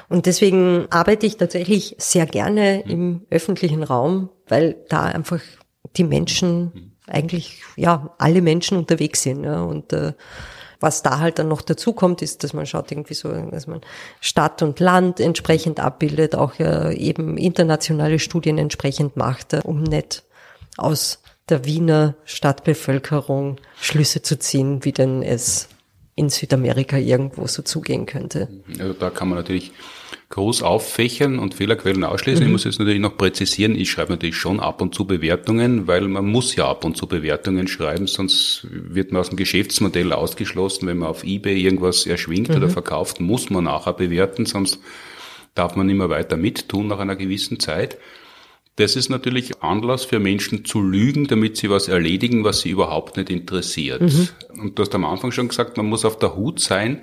[0.08, 2.90] Und deswegen arbeite ich tatsächlich sehr gerne mhm.
[2.90, 5.40] im öffentlichen Raum, weil da einfach
[5.96, 6.92] die Menschen mhm.
[7.06, 9.44] eigentlich, ja, alle Menschen unterwegs sind.
[9.44, 10.12] Ja, und äh,
[10.80, 13.80] was da halt dann noch dazu kommt, ist, dass man schaut irgendwie so, dass man
[14.20, 20.24] Stadt und Land entsprechend abbildet, auch äh, eben internationale Studien entsprechend macht, äh, um nicht
[20.76, 25.68] aus der Wiener Stadtbevölkerung Schlüsse zu ziehen, wie denn es
[26.14, 28.49] in Südamerika irgendwo so zugehen könnte.
[28.80, 29.72] Also da kann man natürlich
[30.30, 32.42] groß auffächern und Fehlerquellen ausschließen.
[32.42, 32.49] Mhm.
[32.49, 36.09] Ich muss jetzt natürlich noch präzisieren, ich schreibe natürlich schon ab und zu Bewertungen, weil
[36.09, 40.88] man muss ja ab und zu Bewertungen schreiben, sonst wird man aus dem Geschäftsmodell ausgeschlossen.
[40.88, 42.57] Wenn man auf Ebay irgendwas erschwingt mhm.
[42.57, 44.80] oder verkauft, muss man nachher bewerten, sonst
[45.55, 47.96] darf man immer weiter mittun nach einer gewissen Zeit.
[48.78, 53.16] Das ist natürlich Anlass für Menschen zu lügen, damit sie was erledigen, was sie überhaupt
[53.16, 54.00] nicht interessiert.
[54.00, 54.28] Mhm.
[54.56, 57.00] Und du hast am Anfang schon gesagt, man muss auf der Hut sein,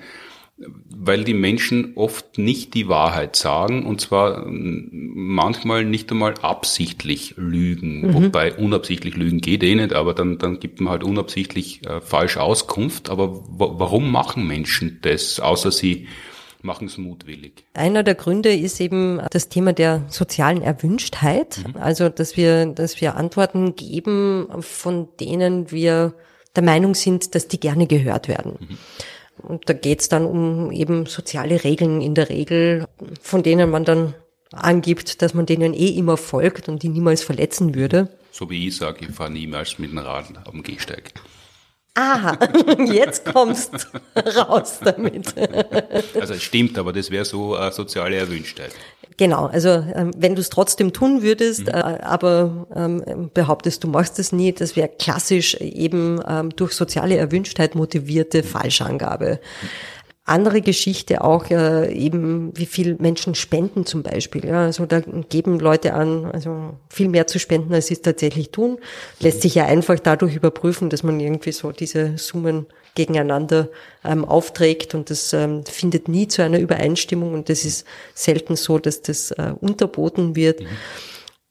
[0.90, 8.08] weil die Menschen oft nicht die Wahrheit sagen und zwar manchmal nicht einmal absichtlich lügen,
[8.08, 8.14] mhm.
[8.14, 12.38] wobei unabsichtlich lügen geht eh nicht, aber dann, dann gibt man halt unabsichtlich äh, falsch
[12.38, 13.10] Auskunft.
[13.10, 16.08] Aber warum machen Menschen das, außer sie
[16.66, 17.64] machen es mutwillig?
[17.74, 21.64] Einer der Gründe ist eben das Thema der sozialen Erwünschtheit.
[21.66, 21.82] Mhm.
[21.82, 26.14] Also, dass wir, dass wir Antworten geben, von denen wir
[26.56, 28.58] der Meinung sind, dass die gerne gehört werden.
[28.60, 28.78] Mhm.
[29.38, 32.88] Und da geht es dann um eben soziale Regeln in der Regel,
[33.22, 34.14] von denen man dann
[34.52, 38.10] angibt, dass man denen eh immer folgt und die niemals verletzen würde.
[38.32, 41.14] So wie ich sage, ich fahre niemals mit dem Rad am Gehsteig.
[41.96, 42.38] Aha,
[42.92, 43.88] jetzt kommst
[44.38, 45.34] raus damit.
[46.20, 48.72] Also es stimmt, aber das wäre so eine soziale Erwünschtheit.
[49.18, 51.68] Genau, also ähm, wenn du es trotzdem tun würdest, mhm.
[51.70, 57.16] äh, aber ähm, behauptest, du machst es nie, das wäre klassisch eben ähm, durch soziale
[57.16, 59.40] Erwünschtheit motivierte Falschangabe.
[60.26, 64.44] Andere Geschichte auch äh, eben, wie viel Menschen spenden zum Beispiel.
[64.44, 68.50] Ja, also da geben Leute an, also viel mehr zu spenden, als sie es tatsächlich
[68.50, 68.80] tun.
[69.20, 72.66] Lässt sich ja einfach dadurch überprüfen, dass man irgendwie so diese Summen
[72.96, 73.70] gegeneinander
[74.04, 78.80] ähm, aufträgt und das ähm, findet nie zu einer Übereinstimmung und das ist selten so,
[78.80, 80.62] dass das äh, unterboten wird.
[80.62, 80.68] Mhm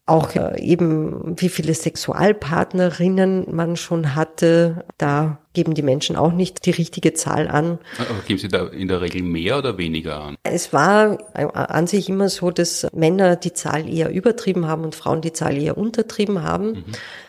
[0.06, 4.84] auch äh, eben, wie viele Sexualpartnerinnen man schon hatte.
[4.98, 7.78] Da geben die Menschen auch nicht die richtige Zahl an.
[7.98, 10.36] Aber geben Sie da in der Regel mehr oder weniger an?
[10.42, 14.94] Es war äh, an sich immer so, dass Männer die Zahl eher übertrieben haben und
[14.94, 16.72] Frauen die Zahl eher untertrieben haben.
[16.72, 16.84] Mhm.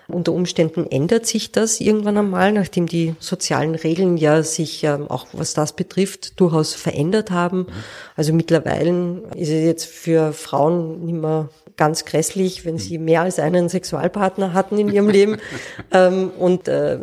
[0.08, 5.28] Unter Umständen ändert sich das irgendwann einmal, nachdem die sozialen Regeln ja sich ähm, auch
[5.34, 7.60] was das betrifft durchaus verändert haben.
[7.60, 7.68] Mhm.
[8.16, 13.40] Also mittlerweile ist es jetzt für Frauen nicht mehr ganz grässlich, wenn sie mehr als
[13.40, 15.38] einen Sexualpartner hatten in ihrem Leben.
[15.92, 16.98] ähm, und äh,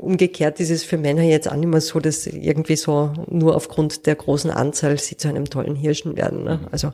[0.00, 4.06] umgekehrt ist es für Männer jetzt auch nicht mehr so, dass irgendwie so nur aufgrund
[4.06, 6.44] der großen Anzahl sie zu einem tollen Hirschen werden.
[6.44, 6.60] Ne?
[6.70, 6.92] Also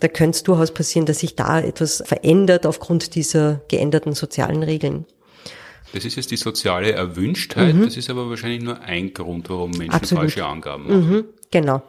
[0.00, 4.97] da könnte es durchaus passieren, dass sich da etwas verändert aufgrund dieser geänderten sozialen Regeln.
[5.92, 7.74] Das ist jetzt die soziale Erwünschtheit.
[7.74, 7.84] Mhm.
[7.84, 10.24] Das ist aber wahrscheinlich nur ein Grund, warum Menschen Absolut.
[10.24, 11.10] falsche Angaben machen.
[11.10, 11.82] Mhm, genau.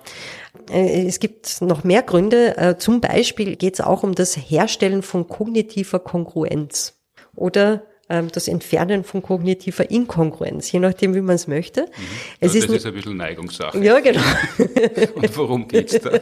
[0.70, 2.58] Äh, es gibt noch mehr Gründe.
[2.58, 6.96] Äh, zum Beispiel geht es auch um das Herstellen von kognitiver Kongruenz
[7.36, 11.82] oder ähm, das Entfernen von kognitiver Inkongruenz, je nachdem, wie man es möchte.
[11.82, 11.88] Mhm.
[12.40, 13.84] Es ja, ist das ist ein bisschen Neigungssache.
[13.84, 14.22] Ja, genau.
[15.16, 16.12] Und worum geht's da?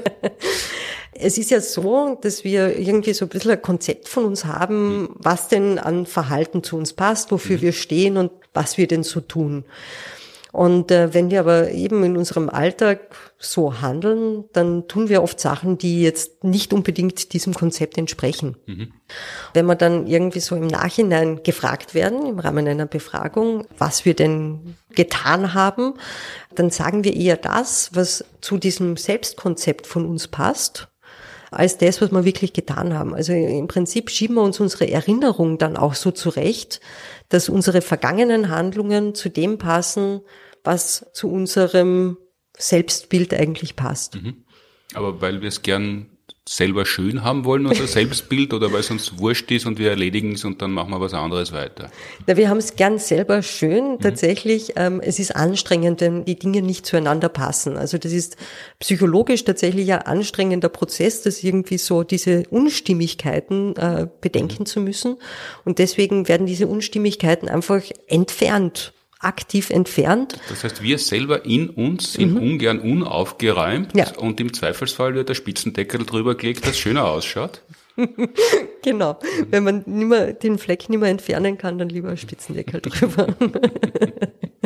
[1.19, 5.01] Es ist ja so, dass wir irgendwie so ein bisschen ein Konzept von uns haben,
[5.01, 5.09] mhm.
[5.15, 7.61] was denn an Verhalten zu uns passt, wofür mhm.
[7.61, 9.65] wir stehen und was wir denn so tun.
[10.57, 15.39] Und äh, wenn wir aber eben in unserem Alltag so handeln, dann tun wir oft
[15.39, 18.57] Sachen, die jetzt nicht unbedingt diesem Konzept entsprechen.
[18.65, 18.91] Mhm.
[19.53, 24.15] Wenn wir dann irgendwie so im Nachhinein gefragt werden, im Rahmen einer Befragung, was wir
[24.15, 25.93] denn getan haben,
[26.55, 30.87] dann sagen wir eher das, was zu diesem Selbstkonzept von uns passt
[31.51, 33.13] als das, was wir wirklich getan haben.
[33.13, 36.81] Also im Prinzip schieben wir uns unsere Erinnerung dann auch so zurecht,
[37.29, 40.21] dass unsere vergangenen Handlungen zu dem passen,
[40.63, 42.17] was zu unserem
[42.57, 44.15] Selbstbild eigentlich passt.
[44.15, 44.43] Mhm.
[44.93, 46.16] Aber weil wir es gern
[46.47, 50.33] selber schön haben wollen, unser Selbstbild, oder weil es uns wurscht ist und wir erledigen
[50.33, 51.89] es und dann machen wir was anderes weiter?
[52.25, 53.93] Na, wir haben es gern selber schön.
[53.93, 53.99] Mhm.
[53.99, 57.77] Tatsächlich, ähm, es ist anstrengend, wenn die Dinge nicht zueinander passen.
[57.77, 58.37] Also das ist
[58.79, 64.65] psychologisch tatsächlich ein anstrengender Prozess, das irgendwie so diese Unstimmigkeiten äh, bedenken mhm.
[64.65, 65.17] zu müssen.
[65.65, 70.39] Und deswegen werden diese Unstimmigkeiten einfach entfernt aktiv entfernt.
[70.49, 72.41] Das heißt, wir selber in uns sind mhm.
[72.41, 74.15] ungern unaufgeräumt ja.
[74.17, 77.61] und im Zweifelsfall wird der Spitzendeckel drüber gelegt, das schöner ausschaut.
[78.83, 79.19] genau.
[79.49, 83.27] Wenn man nimmer, den Fleck nicht mehr entfernen kann, dann lieber Spitzendeckel drüber.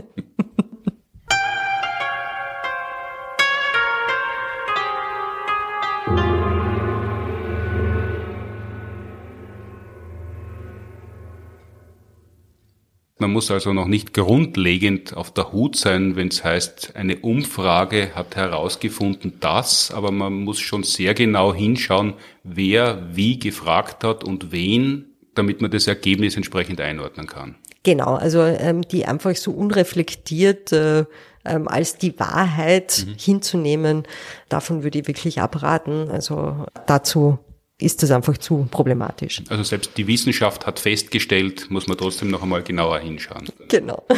[13.22, 18.16] Man muss also noch nicht grundlegend auf der Hut sein, wenn es heißt, eine Umfrage
[18.16, 24.52] hat herausgefunden das, aber man muss schon sehr genau hinschauen, wer wie gefragt hat und
[24.52, 25.06] wen,
[25.36, 27.58] damit man das Ergebnis entsprechend einordnen kann.
[27.84, 31.06] Genau, also ähm, die einfach so unreflektiert äh,
[31.46, 33.14] ähm, als die Wahrheit mhm.
[33.20, 34.04] hinzunehmen,
[34.50, 36.10] davon würde ich wirklich abraten.
[36.10, 37.38] Also dazu
[37.82, 39.42] ist das einfach zu problematisch.
[39.50, 43.48] Also selbst die Wissenschaft hat festgestellt, muss man trotzdem noch einmal genauer hinschauen.
[43.68, 44.06] Genau.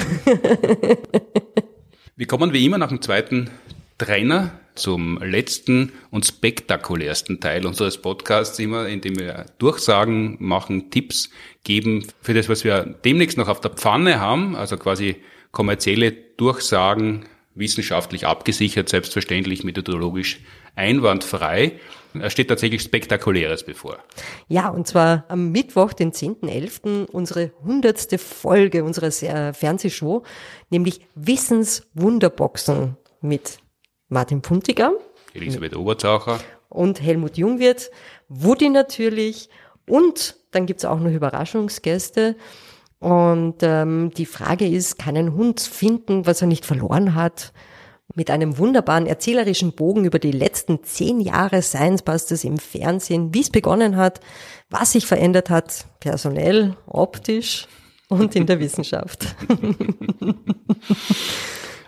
[2.16, 3.50] wir kommen wie immer nach dem zweiten
[3.98, 11.30] Trainer zum letzten und spektakulärsten Teil unseres Podcasts immer, in dem wir Durchsagen machen, Tipps
[11.64, 15.18] geben für das, was wir demnächst noch auf der Pfanne haben, also quasi
[15.52, 20.40] kommerzielle Durchsagen, wissenschaftlich abgesichert, selbstverständlich methodologisch
[20.76, 21.80] einwandfrei.
[22.20, 23.98] Es steht tatsächlich Spektakuläres bevor.
[24.48, 29.12] Ja, und zwar am Mittwoch, den 10.11., unsere hundertste Folge unserer
[29.54, 30.24] Fernsehshow,
[30.70, 33.58] nämlich Wissenswunderboxen mit
[34.10, 34.94] Martin Puntiger.
[35.34, 36.40] Elisabeth Oberzaucher.
[36.70, 37.90] Und Helmut Jungwirth,
[38.30, 39.50] Woody natürlich.
[39.88, 42.36] Und dann gibt's auch noch Überraschungsgäste.
[43.00, 47.54] Und ähm, die Frage ist, kann ein Hund finden, was er nicht verloren hat?
[48.16, 53.42] Mit einem wunderbaren erzählerischen Bogen über die letzten zehn Jahre Science Busters im Fernsehen, wie
[53.42, 54.20] es begonnen hat,
[54.70, 57.68] was sich verändert hat, personell, optisch
[58.10, 59.36] und in der Wissenschaft.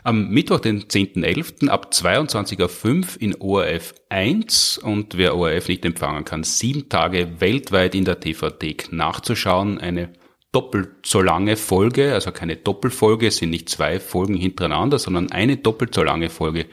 [0.04, 1.68] Am Mittwoch, den 10.11.
[1.68, 7.96] ab 22.05 Uhr in ORF 1 und wer ORF nicht empfangen kann, sieben Tage weltweit
[7.96, 9.80] in der TV-Thek nachzuschauen.
[9.80, 10.10] Eine
[10.56, 15.58] doppelt so lange Folge, also keine Doppelfolge, es sind nicht zwei Folgen hintereinander, sondern eine
[15.58, 16.66] doppelt so lange Folge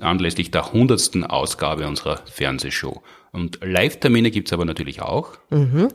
[0.00, 3.02] anlässlich der hundertsten Ausgabe unserer Fernsehshow.
[3.32, 5.32] Und Live-Termine gibt's aber natürlich auch.
[5.50, 5.88] Mhm.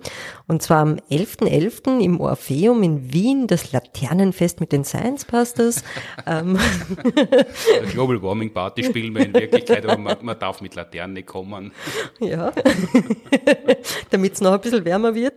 [0.47, 1.43] Und zwar am 11.11.
[1.43, 1.99] .11.
[1.99, 5.83] im Orpheum in Wien, das Laternenfest mit den Science Busters.
[6.25, 6.57] Ähm.
[7.91, 11.71] Global Warming Party spielen wir in Wirklichkeit, aber man, man darf mit Laterne kommen.
[12.19, 12.53] Ja,
[14.09, 15.33] damit es noch ein bisschen wärmer wird.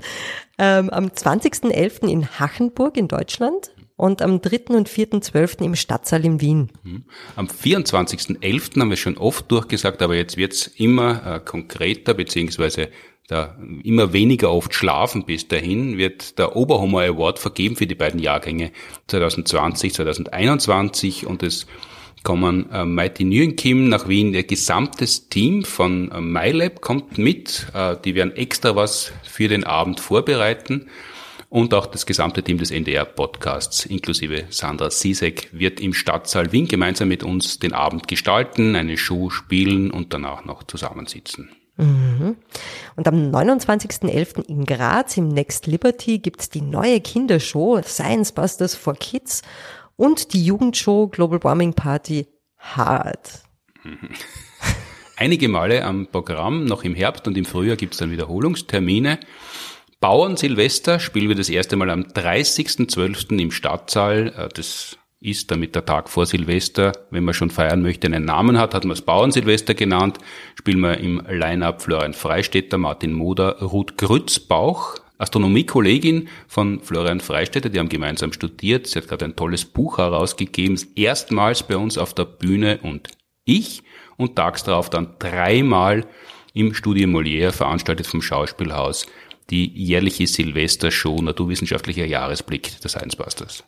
[0.58, 2.08] Ähm, am 20.11.
[2.08, 4.74] in Hachenburg in Deutschland und am 3.
[4.74, 5.64] und 4.12.
[5.64, 6.70] im Stadtsaal in Wien.
[6.82, 7.04] Mhm.
[7.34, 8.80] Am 24.11.
[8.80, 12.90] haben wir schon oft durchgesagt, aber jetzt wird's immer äh, konkreter, beziehungsweise
[13.28, 18.20] da immer weniger oft schlafen bis dahin, wird der Oberhomer Award vergeben für die beiden
[18.20, 18.70] Jahrgänge
[19.08, 21.66] 2020, 2021 und es
[22.22, 24.32] kommen äh, Mighty Nguyen Kim nach Wien.
[24.32, 27.66] Der gesamtes Team von äh, MyLab kommt mit.
[27.74, 30.88] Äh, die werden extra was für den Abend vorbereiten
[31.48, 37.08] und auch das gesamte Team des NDR-Podcasts, inklusive Sandra Sisek, wird im Stadtsaal Wien gemeinsam
[37.08, 41.50] mit uns den Abend gestalten, eine Show spielen und danach noch zusammensitzen.
[41.76, 42.36] Mhm.
[42.96, 44.46] Und am 29.11.
[44.46, 49.42] in Graz im Next Liberty gibt's die neue Kindershow Science Busters for Kids
[49.96, 52.26] und die Jugendshow Global Warming Party
[52.58, 53.42] Hard.
[55.16, 59.18] Einige Male am Programm, noch im Herbst und im Frühjahr gibt's dann Wiederholungstermine.
[60.00, 63.38] Bauern Silvester spielen wir das erste Mal am 30.12.
[63.38, 64.28] im Stadtsaal.
[64.36, 68.58] Äh, das ist, damit der Tag vor Silvester, wenn man schon feiern möchte, einen Namen
[68.58, 70.18] hat, hat man es Bauern Silvester genannt.
[70.54, 77.78] Spielen wir im Line-Up Florian Freistetter, Martin Moder, Ruth Grützbauch, Astronomiekollegin von Florian Freistetter, die
[77.78, 78.86] haben gemeinsam studiert.
[78.86, 83.08] Sie hat gerade ein tolles Buch herausgegeben, erstmals bei uns auf der Bühne und
[83.46, 83.82] ich
[84.18, 86.04] und tags darauf dann dreimal
[86.52, 89.06] im Studio Molière veranstaltet vom Schauspielhaus
[89.50, 93.64] die jährliche Silvestershow Naturwissenschaftlicher Jahresblick des Science Busters.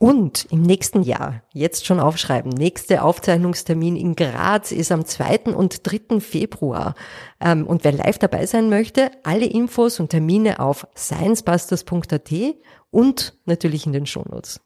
[0.00, 5.54] Und im nächsten Jahr, jetzt schon aufschreiben, nächste Aufzeichnungstermin in Graz ist am 2.
[5.54, 6.20] und 3.
[6.20, 6.94] Februar.
[7.40, 12.32] Ähm, und wer live dabei sein möchte, alle Infos und Termine auf sciencebusters.at
[12.90, 14.60] und natürlich in den Shownotes.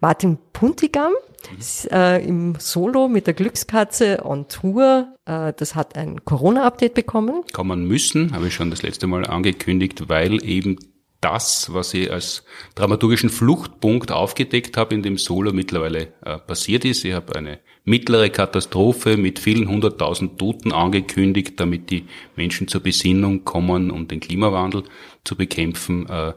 [0.00, 1.12] Martin Puntigam
[1.58, 5.14] ist, äh, im Solo mit der Glückskatze on Tour.
[5.24, 7.42] Äh, das hat ein Corona-Update bekommen.
[7.52, 10.78] Kommen müssen, habe ich schon das letzte Mal angekündigt, weil eben
[11.22, 17.04] das, was ich als dramaturgischen Fluchtpunkt aufgedeckt habe in dem Solo mittlerweile äh, passiert ist.
[17.04, 23.44] Ich habe eine mittlere Katastrophe mit vielen hunderttausend Toten angekündigt, damit die Menschen zur Besinnung
[23.44, 24.82] kommen, um den Klimawandel
[25.24, 26.08] zu bekämpfen.
[26.08, 26.34] Äh,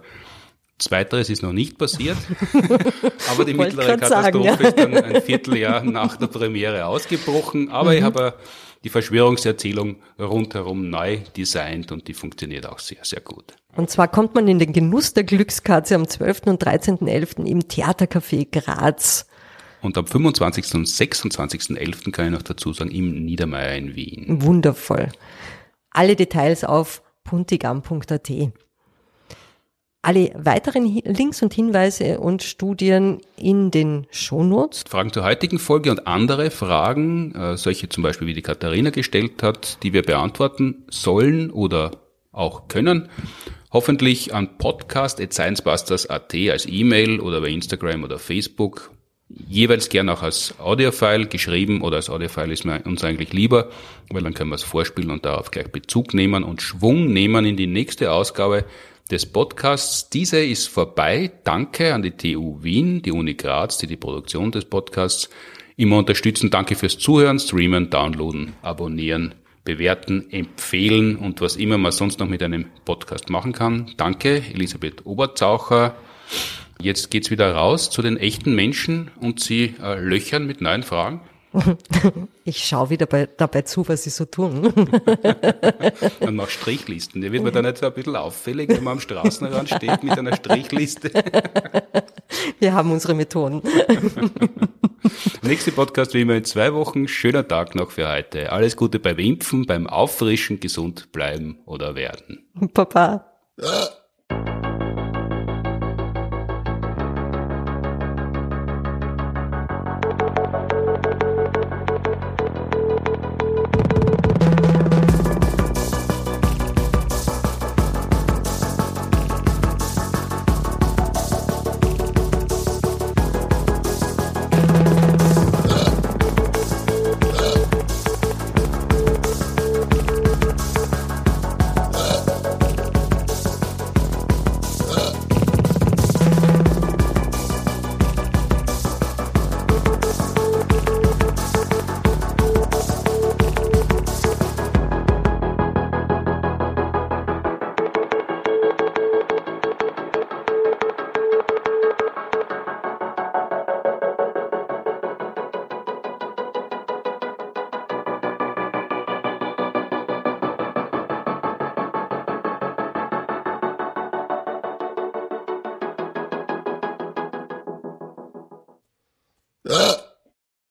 [0.78, 2.18] Zweiteres ist noch nicht passiert,
[3.32, 4.54] aber die mittlere Katastrophe sagen, ja.
[4.56, 7.70] ist dann ein Vierteljahr nach der Premiere ausgebrochen.
[7.70, 7.98] Aber mhm.
[7.98, 8.34] ich habe
[8.84, 13.56] die Verschwörungserzählung rundherum neu designt und die funktioniert auch sehr, sehr gut.
[13.76, 16.42] Und zwar kommt man in den Genuss der Glückskatze am 12.
[16.46, 17.46] und 13.11.
[17.46, 19.28] im Theatercafé Graz.
[19.82, 20.74] Und am 25.
[20.76, 22.12] und 26.11.
[22.12, 24.42] kann ich noch dazu sagen, im Niedermeier in Wien.
[24.42, 25.10] Wundervoll.
[25.92, 28.32] Alle Details auf puntigam.at.
[30.06, 34.84] Alle weiteren Links und Hinweise und Studien in den Shownotes.
[34.88, 39.42] Fragen zur heutigen Folge und andere Fragen, äh, solche zum Beispiel wie die Katharina gestellt
[39.42, 41.90] hat, die wir beantworten sollen oder
[42.32, 43.10] auch können,
[43.74, 48.92] hoffentlich an podcast.sciencebusters.at als E-Mail oder bei Instagram oder Facebook.
[49.28, 53.72] Jeweils gern auch als Audiofile geschrieben oder als Audiofile ist mir uns eigentlich lieber,
[54.12, 57.58] weil dann können wir es vorspielen und darauf gleich Bezug nehmen und Schwung nehmen in
[57.58, 58.66] die nächste Ausgabe
[59.12, 60.10] des Podcasts.
[60.10, 61.32] Diese ist vorbei.
[61.44, 65.30] Danke an die TU Wien, die Uni Graz, die die Produktion des Podcasts
[65.78, 66.50] immer unterstützen.
[66.50, 72.42] Danke fürs Zuhören, Streamen, Downloaden, Abonnieren, Bewerten, Empfehlen und was immer man sonst noch mit
[72.42, 73.92] einem Podcast machen kann.
[73.98, 75.96] Danke, Elisabeth Oberzaucher.
[76.82, 81.22] Jetzt geht's wieder raus zu den echten Menschen und sie äh, löchern mit neuen Fragen.
[82.44, 84.68] Ich schaue wieder bei, dabei zu, was sie so tun.
[86.20, 87.22] Und mach Strichlisten.
[87.22, 90.18] Der wird mir dann nicht so ein bisschen auffällig, wenn man am Straßenrand steht mit
[90.18, 91.12] einer Strichliste.
[92.60, 93.62] Wir haben unsere Methoden.
[95.42, 97.08] Nächste Podcast wie immer in zwei Wochen.
[97.08, 98.52] Schöner Tag noch für heute.
[98.52, 102.46] Alles Gute beim Impfen, beim Auffrischen, gesund bleiben oder werden.
[102.74, 103.32] Papa.